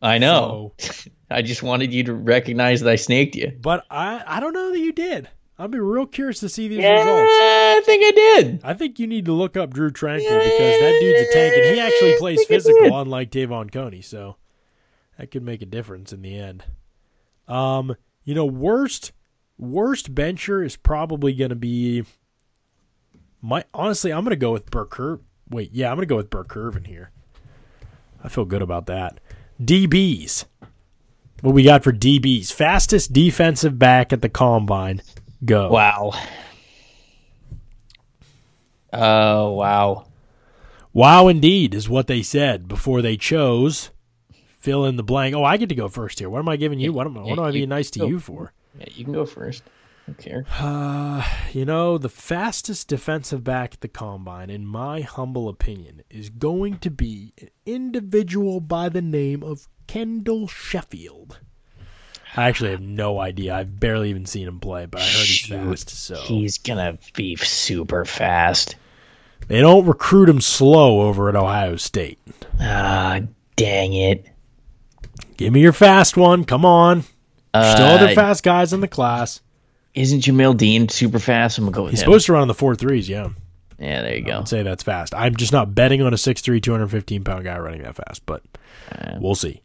I 0.00 0.18
know. 0.18 0.72
I 1.30 1.42
just 1.42 1.62
wanted 1.62 1.92
you 1.92 2.04
to 2.04 2.14
recognize 2.14 2.80
that 2.80 2.90
I 2.90 2.96
snaked 2.96 3.34
you. 3.36 3.52
But 3.60 3.84
I, 3.90 4.22
I 4.26 4.40
don't 4.40 4.52
know 4.54 4.70
that 4.72 4.78
you 4.78 4.92
did. 4.92 5.28
I'll 5.58 5.68
be 5.68 5.78
real 5.78 6.06
curious 6.06 6.40
to 6.40 6.48
see 6.48 6.68
these 6.68 6.80
Yeah, 6.80 6.98
results. 7.00 7.30
I 7.32 7.82
think 7.84 8.04
I 8.04 8.10
did. 8.10 8.60
I 8.62 8.74
think 8.74 8.98
you 8.98 9.06
need 9.06 9.24
to 9.24 9.32
look 9.32 9.56
up 9.56 9.72
Drue 9.72 9.90
Tranquill 9.90 10.18
because 10.18 10.80
that 10.80 10.98
dude's 11.00 11.28
a 11.28 11.32
tank 11.32 11.54
and 11.56 11.74
he 11.74 11.80
actually 11.80 12.16
plays 12.18 12.44
physical, 12.44 12.98
unlike 13.00 13.30
Te'von 13.30 13.70
Coney. 13.72 14.02
So 14.02 14.36
that 15.18 15.30
could 15.30 15.42
make 15.42 15.62
a 15.62 15.66
difference 15.66 16.12
in 16.12 16.20
the 16.20 16.38
end. 16.38 16.64
Um, 17.48 17.96
you 18.24 18.34
know, 18.34 18.44
worst 18.44 19.12
worst 19.58 20.14
bencher 20.14 20.62
is 20.62 20.76
probably 20.76 21.32
going 21.32 21.48
to 21.50 21.56
be 21.56 22.04
my. 23.40 23.64
Honestly, 23.72 24.12
I'm 24.12 24.24
going 24.24 24.30
to 24.30 24.36
go 24.36 24.52
with 24.52 24.70
Burke. 24.70 25.20
Wait, 25.48 25.70
yeah, 25.72 25.88
I'm 25.88 25.96
going 25.96 26.02
to 26.02 26.12
go 26.12 26.16
with 26.16 26.28
Burr-Kirven 26.28 26.86
here. 26.88 27.12
I 28.22 28.28
feel 28.28 28.44
good 28.44 28.62
about 28.62 28.86
that. 28.86 29.20
DBs. 29.62 30.44
What 31.42 31.54
we 31.54 31.62
got 31.62 31.84
for 31.84 31.92
DBs? 31.92 32.52
Fastest 32.52 33.12
defensive 33.12 33.78
back 33.78 34.12
at 34.12 34.22
the 34.22 34.28
combine. 34.28 35.02
Go. 35.44 35.68
Wow. 35.68 36.12
Oh, 38.92 39.50
wow. 39.52 40.06
Wow, 40.92 41.28
indeed, 41.28 41.74
is 41.74 41.88
what 41.88 42.06
they 42.06 42.22
said 42.22 42.68
before 42.68 43.02
they 43.02 43.16
chose. 43.16 43.90
Fill 44.58 44.86
in 44.86 44.96
the 44.96 45.02
blank. 45.02 45.34
Oh, 45.34 45.44
I 45.44 45.58
get 45.58 45.68
to 45.68 45.74
go 45.74 45.88
first 45.88 46.18
here. 46.18 46.30
What 46.30 46.38
am 46.38 46.48
I 46.48 46.56
giving 46.56 46.80
you? 46.80 46.92
What 46.92 47.06
am, 47.06 47.14
what 47.14 47.38
am 47.38 47.44
I 47.44 47.50
being 47.50 47.68
nice 47.68 47.90
to 47.90 48.06
you 48.06 48.18
for? 48.18 48.52
Yeah, 48.78 48.86
you 48.94 49.04
can 49.04 49.12
go 49.12 49.26
first. 49.26 49.62
I 50.08 50.12
don't 50.12 50.18
care. 50.18 50.46
Uh, 50.58 51.28
you 51.52 51.64
know, 51.64 51.98
the 51.98 52.08
fastest 52.08 52.88
defensive 52.88 53.44
back 53.44 53.74
at 53.74 53.80
the 53.80 53.88
combine, 53.88 54.50
in 54.50 54.64
my 54.66 55.00
humble 55.02 55.48
opinion, 55.48 56.02
is 56.08 56.30
going 56.30 56.78
to 56.78 56.90
be 56.90 57.34
an 57.40 57.48
individual 57.66 58.60
by 58.60 58.88
the 58.88 59.02
name 59.02 59.42
of 59.42 59.68
Kendall 59.86 60.48
Sheffield. 60.48 61.40
I 62.36 62.48
actually 62.48 62.70
have 62.72 62.80
no 62.82 63.18
idea. 63.20 63.54
I've 63.54 63.80
barely 63.80 64.10
even 64.10 64.26
seen 64.26 64.46
him 64.46 64.60
play, 64.60 64.86
but 64.86 65.00
I 65.00 65.04
heard 65.04 65.26
he's 65.26 65.46
fast. 65.46 65.88
So 65.90 66.16
He's 66.16 66.58
gonna 66.58 66.98
be 67.14 67.36
super 67.36 68.04
fast. 68.04 68.76
they 69.48 69.60
don't 69.60 69.86
recruit 69.86 70.28
him 70.28 70.40
slow 70.40 71.02
over 71.02 71.28
at 71.28 71.36
Ohio 71.36 71.76
State. 71.76 72.18
Ah, 72.60 73.20
dang 73.56 73.94
it. 73.94 74.26
Give 75.36 75.52
me 75.52 75.60
your 75.60 75.72
fast 75.72 76.16
one. 76.16 76.44
Come 76.44 76.64
on. 76.64 77.02
Still 77.02 77.86
other 77.86 78.08
Uh, 78.08 78.14
fast 78.14 78.42
guys 78.42 78.72
in 78.74 78.80
the 78.80 78.88
class. 78.88 79.40
Isn't 79.94 80.20
Jamel 80.20 80.54
Dean 80.56 80.88
super 80.90 81.18
fast? 81.18 81.56
I'm 81.56 81.64
gonna 81.64 81.74
go 81.74 81.82
with 81.84 81.92
He's 81.92 82.00
him. 82.00 82.04
supposed 82.06 82.26
to 82.26 82.32
run 82.34 82.42
on 82.42 82.48
the 82.48 82.54
four 82.54 82.74
threes, 82.74 83.08
yeah. 83.08 83.28
yeah, 83.78 84.02
there 84.02 84.16
you 84.16 84.24
go. 84.24 84.40
I'd 84.40 84.48
say 84.48 84.62
that's 84.62 84.82
fast. 84.82 85.14
I'm 85.14 85.34
just 85.36 85.52
not 85.54 85.74
betting 85.74 86.02
on 86.02 86.12
a 86.12 86.16
6'3", 86.18 86.60
215 86.62 87.24
pound 87.24 87.44
guy 87.44 87.58
running 87.58 87.80
that 87.82 87.96
fast, 87.96 88.26
but 88.26 88.42
we'll 89.20 89.34
see. 89.34 89.62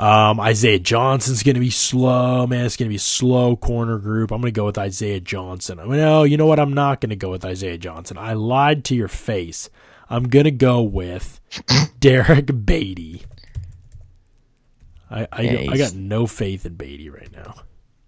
Um, 0.00 0.40
Isaiah 0.40 0.78
Johnson's 0.78 1.42
going 1.42 1.56
to 1.56 1.60
be 1.60 1.68
slow, 1.68 2.46
man. 2.46 2.64
It's 2.64 2.78
going 2.78 2.86
to 2.86 2.90
be 2.90 2.96
a 2.96 2.98
slow 2.98 3.54
corner 3.54 3.98
group. 3.98 4.30
I'm 4.32 4.40
going 4.40 4.50
to 4.50 4.58
go 4.58 4.64
with 4.64 4.78
Isaiah 4.78 5.20
Johnson. 5.20 5.78
I 5.78 5.84
mean, 5.84 5.98
no, 5.98 6.22
you 6.24 6.38
know 6.38 6.46
what? 6.46 6.58
I'm 6.58 6.72
not 6.72 7.02
going 7.02 7.10
to 7.10 7.16
go 7.16 7.30
with 7.30 7.44
Isaiah 7.44 7.76
Johnson. 7.76 8.16
I 8.16 8.32
lied 8.32 8.86
to 8.86 8.94
your 8.94 9.08
face. 9.08 9.68
I'm 10.08 10.30
going 10.30 10.46
to 10.46 10.52
go 10.52 10.80
with 10.80 11.38
Derrick 12.00 12.46
Baity. 12.46 13.24
I 15.10 15.28
I, 15.30 15.40
Yeah, 15.42 15.70
I 15.70 15.76
got 15.76 15.94
no 15.94 16.26
faith 16.26 16.64
in 16.64 16.76
Baity 16.76 17.12
right 17.12 17.30
now. 17.30 17.56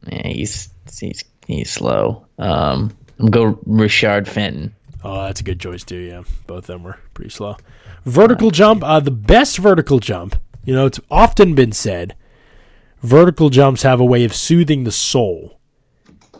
Yeah, 0.07 0.29
he's 0.29 0.71
he's 0.99 1.25
he's 1.47 1.71
slow. 1.71 2.27
Um, 2.39 2.97
I'm 3.19 3.27
go 3.27 3.59
Richard 3.67 4.27
Fenton. 4.27 4.75
Oh, 5.05 5.25
that's 5.25 5.43
a 5.43 5.45
good 5.45 5.61
choice 5.61 5.85
too. 5.85 5.99
Yeah, 5.99 6.23
both 6.47 6.61
of 6.61 6.67
them 6.69 6.85
were 6.85 6.99
pretty 7.13 7.33
slow. 7.33 7.59
Vertical 8.07 8.51
jump, 8.51 8.83
uh, 8.83 9.01
the 9.01 9.11
best 9.11 9.59
vertical 9.59 9.99
jump. 9.99 10.37
You 10.65 10.75
know, 10.75 10.87
it's 10.87 11.01
often 11.11 11.55
been 11.55 11.73
said, 11.73 12.15
vertical 13.03 13.51
jumps 13.51 13.83
have 13.83 14.01
a 14.01 14.05
way 14.05 14.25
of 14.25 14.35
soothing 14.35 14.85
the 14.85 14.93
soul, 14.93 15.59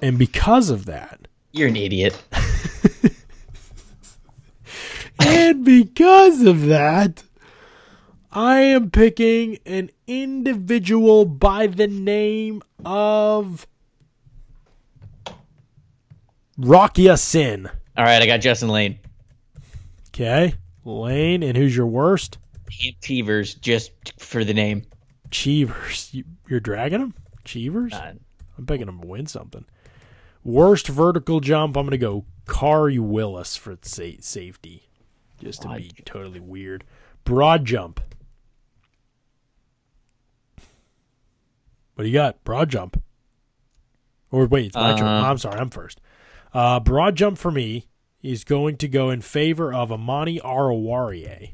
and 0.01 0.19
because 0.19 0.71
of 0.71 0.85
that, 0.87 1.27
You're 1.53 1.69
an 1.69 1.77
idiot. 1.77 2.23
and 5.19 5.65
because 5.65 6.43
of 6.43 6.67
that, 6.67 7.25
I 8.31 8.61
am 8.61 8.91
picking 8.91 9.59
an 9.67 9.91
individual 10.07 11.25
by 11.25 11.67
the 11.67 11.87
name 11.87 12.63
of 12.85 13.67
Rock 16.57 16.97
Ya-Sin. 16.97 17.69
All 17.97 18.05
right, 18.05 18.23
I 18.23 18.27
got 18.27 18.39
Justin 18.39 18.69
Layne. 18.69 18.99
Okay, 20.09 20.55
Layne, 20.85 21.43
and 21.43 21.57
who's 21.57 21.77
your 21.77 21.87
worst? 21.87 22.39
Cheevers 23.01 23.55
just 23.55 23.93
for 24.19 24.45
the 24.45 24.55
name. 24.55 24.83
Cheevers. 25.31 26.11
You, 26.13 26.25
you're 26.49 26.61
dragging 26.61 27.01
him? 27.01 27.15
Cheevers? 27.45 27.93
Uh, 27.93 28.15
I'm 28.59 28.67
picking 28.67 28.89
him 28.89 29.01
to 29.01 29.07
win 29.07 29.27
something. 29.27 29.65
Worst 30.45 30.89
vertical 30.89 31.41
jump, 31.41 31.77
I'm 31.77 31.85
going 31.85 31.93
to 31.93 31.99
go 31.99 32.25
Khari 32.47 32.99
Willis 32.99 33.57
for 33.57 33.77
sa- 33.83 34.19
safety. 34.21 34.89
Just 35.41 35.63
to 35.63 35.69
be 35.69 35.75
Broad- 35.75 36.07
totally 36.07 36.41
weird. 36.41 36.85
Broad 37.25 37.65
jump. 37.65 38.01
What 41.95 42.05
do 42.05 42.09
you 42.09 42.15
got? 42.15 42.43
Broad 42.45 42.69
jump. 42.71 43.03
Or 44.31 44.47
wait, 44.47 44.67
it's 44.67 44.75
my 44.77 44.97
turn. 44.97 45.07
Uh, 45.07 45.23
I'm 45.29 45.39
sorry, 45.39 45.59
I'm 45.61 45.71
first. 45.71 46.01
Uh, 46.55 46.81
broad 46.81 47.17
jump 47.17 47.39
for 47.39 47.51
me 47.51 47.87
is 48.23 48.45
going 48.45 48.77
to 48.79 48.89
go 48.89 49.11
in 49.11 49.21
favor 49.21 49.73
of 49.73 49.93
Amani 49.93 50.41
Oruwariye. 50.41 51.53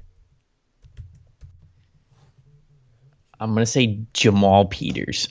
I'm 3.40 3.54
gonna 3.54 3.66
say 3.66 4.00
Jamal 4.12 4.66
Peters 4.66 5.28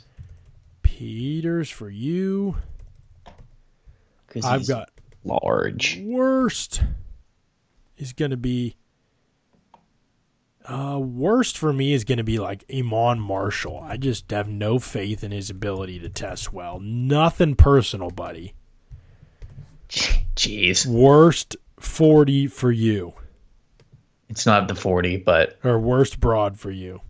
Peters 0.81 1.69
for 1.69 1.89
you. 1.89 2.55
because 4.27 4.45
I've 4.45 4.67
got 4.67 4.89
large. 5.23 5.99
worst 6.03 6.81
is 7.97 8.13
going 8.13 8.31
to 8.31 8.37
be 8.37 8.75
uh 10.65 10.99
worst 11.01 11.57
for 11.57 11.73
me 11.73 11.93
is 11.93 12.03
going 12.03 12.17
to 12.17 12.23
be 12.23 12.39
like 12.39 12.63
Iman 12.73 13.19
Marshall. 13.19 13.79
I 13.83 13.97
just 13.97 14.31
have 14.31 14.47
no 14.47 14.79
faith 14.79 15.23
in 15.23 15.31
his 15.31 15.49
ability 15.49 15.99
to 15.99 16.09
test 16.09 16.53
well. 16.53 16.79
Nothing 16.79 17.55
personal, 17.55 18.09
buddy. 18.09 18.53
Jeez, 19.89 20.85
Worst 20.85 21.55
40 21.79 22.47
for 22.47 22.71
you 22.71 23.13
it's 24.29 24.45
not 24.45 24.67
the 24.67 24.75
40, 24.75 25.17
but 25.17 25.57
or 25.63 25.79
worst 25.79 26.19
broad 26.19 26.59
for 26.59 26.71
you. 26.71 27.01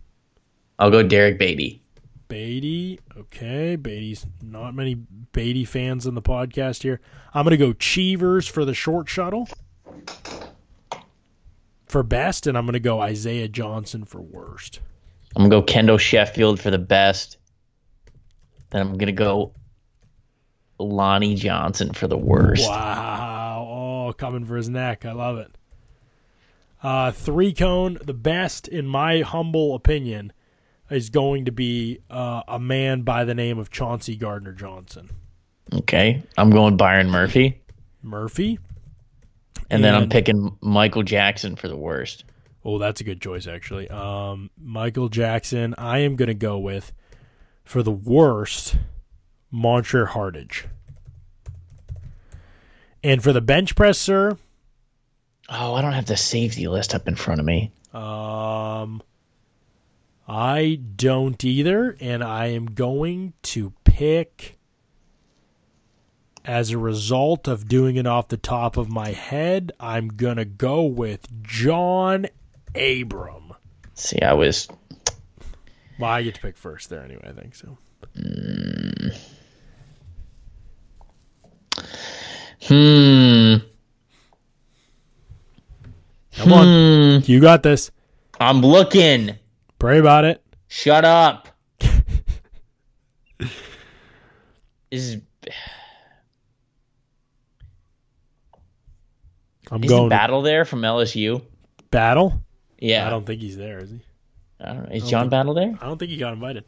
I'll 0.78 0.90
go 0.90 1.02
Derrick 1.02 1.38
Baity. 1.38 1.80
Baity, 2.28 2.98
okay. 3.16 3.76
Baity's 3.76 4.26
not 4.42 4.74
many 4.74 4.96
Baity 5.32 5.66
fans 5.66 6.06
in 6.06 6.14
the 6.14 6.22
podcast 6.22 6.82
here. 6.82 7.00
I'm 7.32 7.44
going 7.44 7.58
to 7.58 7.64
go 7.64 7.72
Cheevers 7.72 8.46
for 8.46 8.64
the 8.64 8.74
short 8.74 9.08
shuttle 9.08 9.48
for 11.86 12.02
best, 12.02 12.46
and 12.46 12.56
I'm 12.56 12.66
going 12.66 12.74
to 12.74 12.80
go 12.80 13.00
Isaiah 13.00 13.48
Johnson 13.48 14.04
for 14.04 14.20
worst. 14.20 14.80
I'm 15.36 15.42
gonna 15.42 15.60
go 15.60 15.62
Kendall 15.62 15.98
Sheffield 15.98 16.60
for 16.60 16.70
the 16.70 16.78
best. 16.78 17.38
Then 18.70 18.80
I'm 18.80 18.98
gonna 18.98 19.12
go 19.12 19.52
Lonnie 20.78 21.34
Johnson 21.34 21.92
for 21.92 22.06
the 22.06 22.18
worst. 22.18 22.68
Wow. 22.68 23.66
Oh, 24.08 24.12
coming 24.14 24.44
for 24.44 24.56
his 24.56 24.68
neck. 24.68 25.04
I 25.04 25.12
love 25.12 25.38
it. 25.38 25.50
Uh, 26.82 27.10
three 27.10 27.52
cone, 27.52 27.98
the 28.02 28.14
best, 28.14 28.68
in 28.68 28.86
my 28.86 29.20
humble 29.20 29.74
opinion, 29.74 30.32
is 30.90 31.10
going 31.10 31.44
to 31.46 31.52
be 31.52 31.98
uh, 32.10 32.42
a 32.48 32.58
man 32.58 33.02
by 33.02 33.24
the 33.24 33.34
name 33.34 33.58
of 33.58 33.70
Chauncey 33.70 34.16
Gardner 34.16 34.52
Johnson. 34.52 35.10
Okay, 35.72 36.22
I'm 36.36 36.50
going 36.50 36.76
Byron 36.76 37.10
Murphy, 37.10 37.60
Murphy. 38.02 38.58
and 39.68 39.84
then 39.84 39.94
I'm 39.94 40.08
picking 40.08 40.56
Michael 40.62 41.02
Jackson 41.02 41.56
for 41.56 41.68
the 41.68 41.76
worst. 41.76 42.24
Oh, 42.64 42.78
that's 42.78 43.00
a 43.00 43.04
good 43.04 43.20
choice, 43.20 43.46
actually. 43.46 43.88
Um, 43.88 44.50
Michael 44.58 45.08
Jackson, 45.08 45.74
I 45.78 45.98
am 46.00 46.16
going 46.16 46.28
to 46.28 46.34
go 46.34 46.58
with, 46.58 46.92
for 47.64 47.82
the 47.82 47.92
worst, 47.92 48.76
Montre 49.50 50.06
Hartage. 50.06 50.64
And 53.04 53.22
for 53.22 53.32
the 53.32 53.40
bench 53.40 53.76
press, 53.76 53.98
sir, 53.98 54.36
Oh, 55.50 55.74
I 55.74 55.80
don't 55.80 55.92
have 55.92 56.04
the 56.04 56.16
safety 56.16 56.68
list 56.68 56.94
up 56.94 57.08
in 57.08 57.14
front 57.14 57.40
of 57.40 57.46
me. 57.46 57.70
Um, 57.94 59.02
I 60.28 60.80
don't 60.96 61.42
either, 61.42 61.96
and 62.00 62.22
I 62.22 62.48
am 62.48 62.66
going 62.66 63.32
to 63.44 63.72
pick 63.84 64.58
as 66.44 66.70
a 66.70 66.78
result 66.78 67.48
of 67.48 67.66
doing 67.66 67.96
it 67.96 68.06
off 68.06 68.28
the 68.28 68.36
top 68.36 68.76
of 68.76 68.90
my 68.90 69.08
head. 69.10 69.72
I'm 69.80 70.08
gonna 70.08 70.44
go 70.44 70.82
with 70.82 71.26
John 71.42 72.26
Abram. 72.74 73.54
See, 73.94 74.20
I 74.20 74.34
was 74.34 74.68
Well, 75.98 76.10
I 76.10 76.22
get 76.22 76.34
to 76.34 76.40
pick 76.40 76.58
first 76.58 76.90
there 76.90 77.02
anyway. 77.02 77.28
I 77.28 77.32
think 77.32 77.54
so. 77.54 77.78
hmm. 82.62 83.56
Come 86.36 86.52
on. 86.52 87.22
You 87.24 87.40
got 87.40 87.62
this. 87.62 87.90
I'm 88.38 88.60
looking. 88.60 89.38
Pray 89.78 89.98
about 89.98 90.24
it. 90.24 90.42
Shut 90.68 91.04
up. 91.04 91.48
is 94.90 95.18
I'm 99.70 99.84
is 99.84 99.88
going 99.90 100.08
Battle 100.08 100.42
there 100.42 100.64
from 100.64 100.80
LSU? 100.82 101.42
Battle. 101.90 102.42
Yeah. 102.78 103.06
I 103.06 103.10
don't 103.10 103.26
think 103.26 103.40
he's 103.40 103.56
there, 103.56 103.78
is 103.78 103.90
he? 103.90 104.00
I 104.60 104.72
don't 104.72 104.88
know. 104.88 104.94
Is 104.94 105.08
John 105.08 105.28
Battle 105.28 105.54
there? 105.54 105.76
I 105.80 105.86
don't 105.86 105.98
think 105.98 106.10
he 106.10 106.16
got 106.16 106.32
invited. 106.32 106.64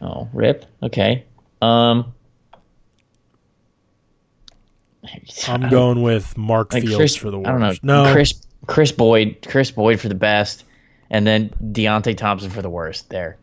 Oh, 0.00 0.28
rip. 0.32 0.64
Okay. 0.82 1.24
Um 1.60 2.14
I'm 5.48 5.70
going 5.70 6.02
with 6.02 6.36
Mark 6.36 6.72
like 6.72 6.82
Fields 6.82 6.96
Chris, 6.96 7.16
for 7.16 7.30
the 7.30 7.38
I 7.38 7.50
don't 7.50 7.60
know. 7.60 7.72
No, 7.82 8.12
Chris 8.12 8.34
Chris 8.66 8.92
Boyd, 8.92 9.38
Chris 9.46 9.70
Boyd 9.70 10.00
for 10.00 10.08
the 10.08 10.14
best, 10.14 10.64
and 11.10 11.26
then 11.26 11.50
Deionte 11.62 12.16
Thompson 12.16 12.50
for 12.50 12.62
the 12.62 12.70
worst. 12.70 13.10
There. 13.10 13.38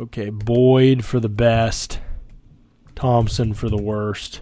Okay, 0.00 0.30
Boyd 0.30 1.04
for 1.04 1.20
the 1.20 1.28
best. 1.28 2.00
Thompson 2.94 3.54
for 3.54 3.68
the 3.68 3.80
worst. 3.80 4.40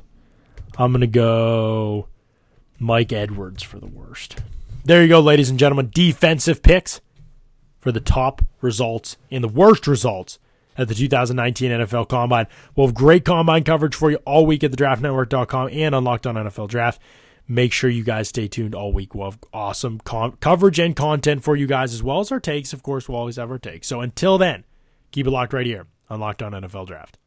I'm 0.76 0.92
gonna 0.92 1.06
go 1.06 2.08
Mike 2.78 3.12
Edwards 3.12 3.62
for 3.62 3.78
the 3.78 3.86
worst. 3.86 4.42
There 4.84 5.02
you 5.02 5.08
go, 5.08 5.20
ladies 5.20 5.50
and 5.50 5.58
gentlemen. 5.58 5.90
Defensive 5.94 6.62
picks 6.62 7.00
for 7.78 7.92
the 7.92 8.00
top 8.00 8.42
results 8.60 9.16
and 9.30 9.42
the 9.42 9.48
worst 9.48 9.86
results 9.86 10.38
at 10.76 10.88
the 10.88 10.94
2019 10.94 11.70
NFL 11.70 12.08
Combine. 12.08 12.46
We'll 12.74 12.86
have 12.86 12.94
great 12.94 13.24
Combine 13.24 13.64
coverage 13.64 13.94
for 13.94 14.10
you 14.10 14.16
all 14.24 14.46
week 14.46 14.64
at 14.64 14.70
the 14.70 14.76
DraftNetwork.com 14.76 15.68
and 15.72 15.94
on 15.94 16.04
Locked 16.04 16.26
On 16.26 16.34
NFL 16.34 16.68
Draft. 16.68 17.00
Make 17.52 17.74
sure 17.74 17.90
you 17.90 18.02
guys 18.02 18.28
stay 18.28 18.48
tuned 18.48 18.74
all 18.74 18.94
week. 18.94 19.14
We'll 19.14 19.30
have 19.30 19.38
awesome 19.52 20.00
coverage 20.00 20.78
and 20.78 20.96
content 20.96 21.44
for 21.44 21.54
you 21.54 21.66
guys, 21.66 21.92
as 21.92 22.02
well 22.02 22.20
as 22.20 22.32
our 22.32 22.40
takes. 22.40 22.72
Of 22.72 22.82
course, 22.82 23.10
we'll 23.10 23.18
always 23.18 23.36
have 23.36 23.50
our 23.50 23.58
takes. 23.58 23.88
So 23.88 24.00
until 24.00 24.38
then, 24.38 24.64
keep 25.10 25.26
it 25.26 25.30
locked 25.30 25.52
right 25.52 25.66
here 25.66 25.86
on 26.08 26.18
Locked 26.18 26.42
On 26.42 26.52
NFL 26.52 26.86
Draft. 26.86 27.18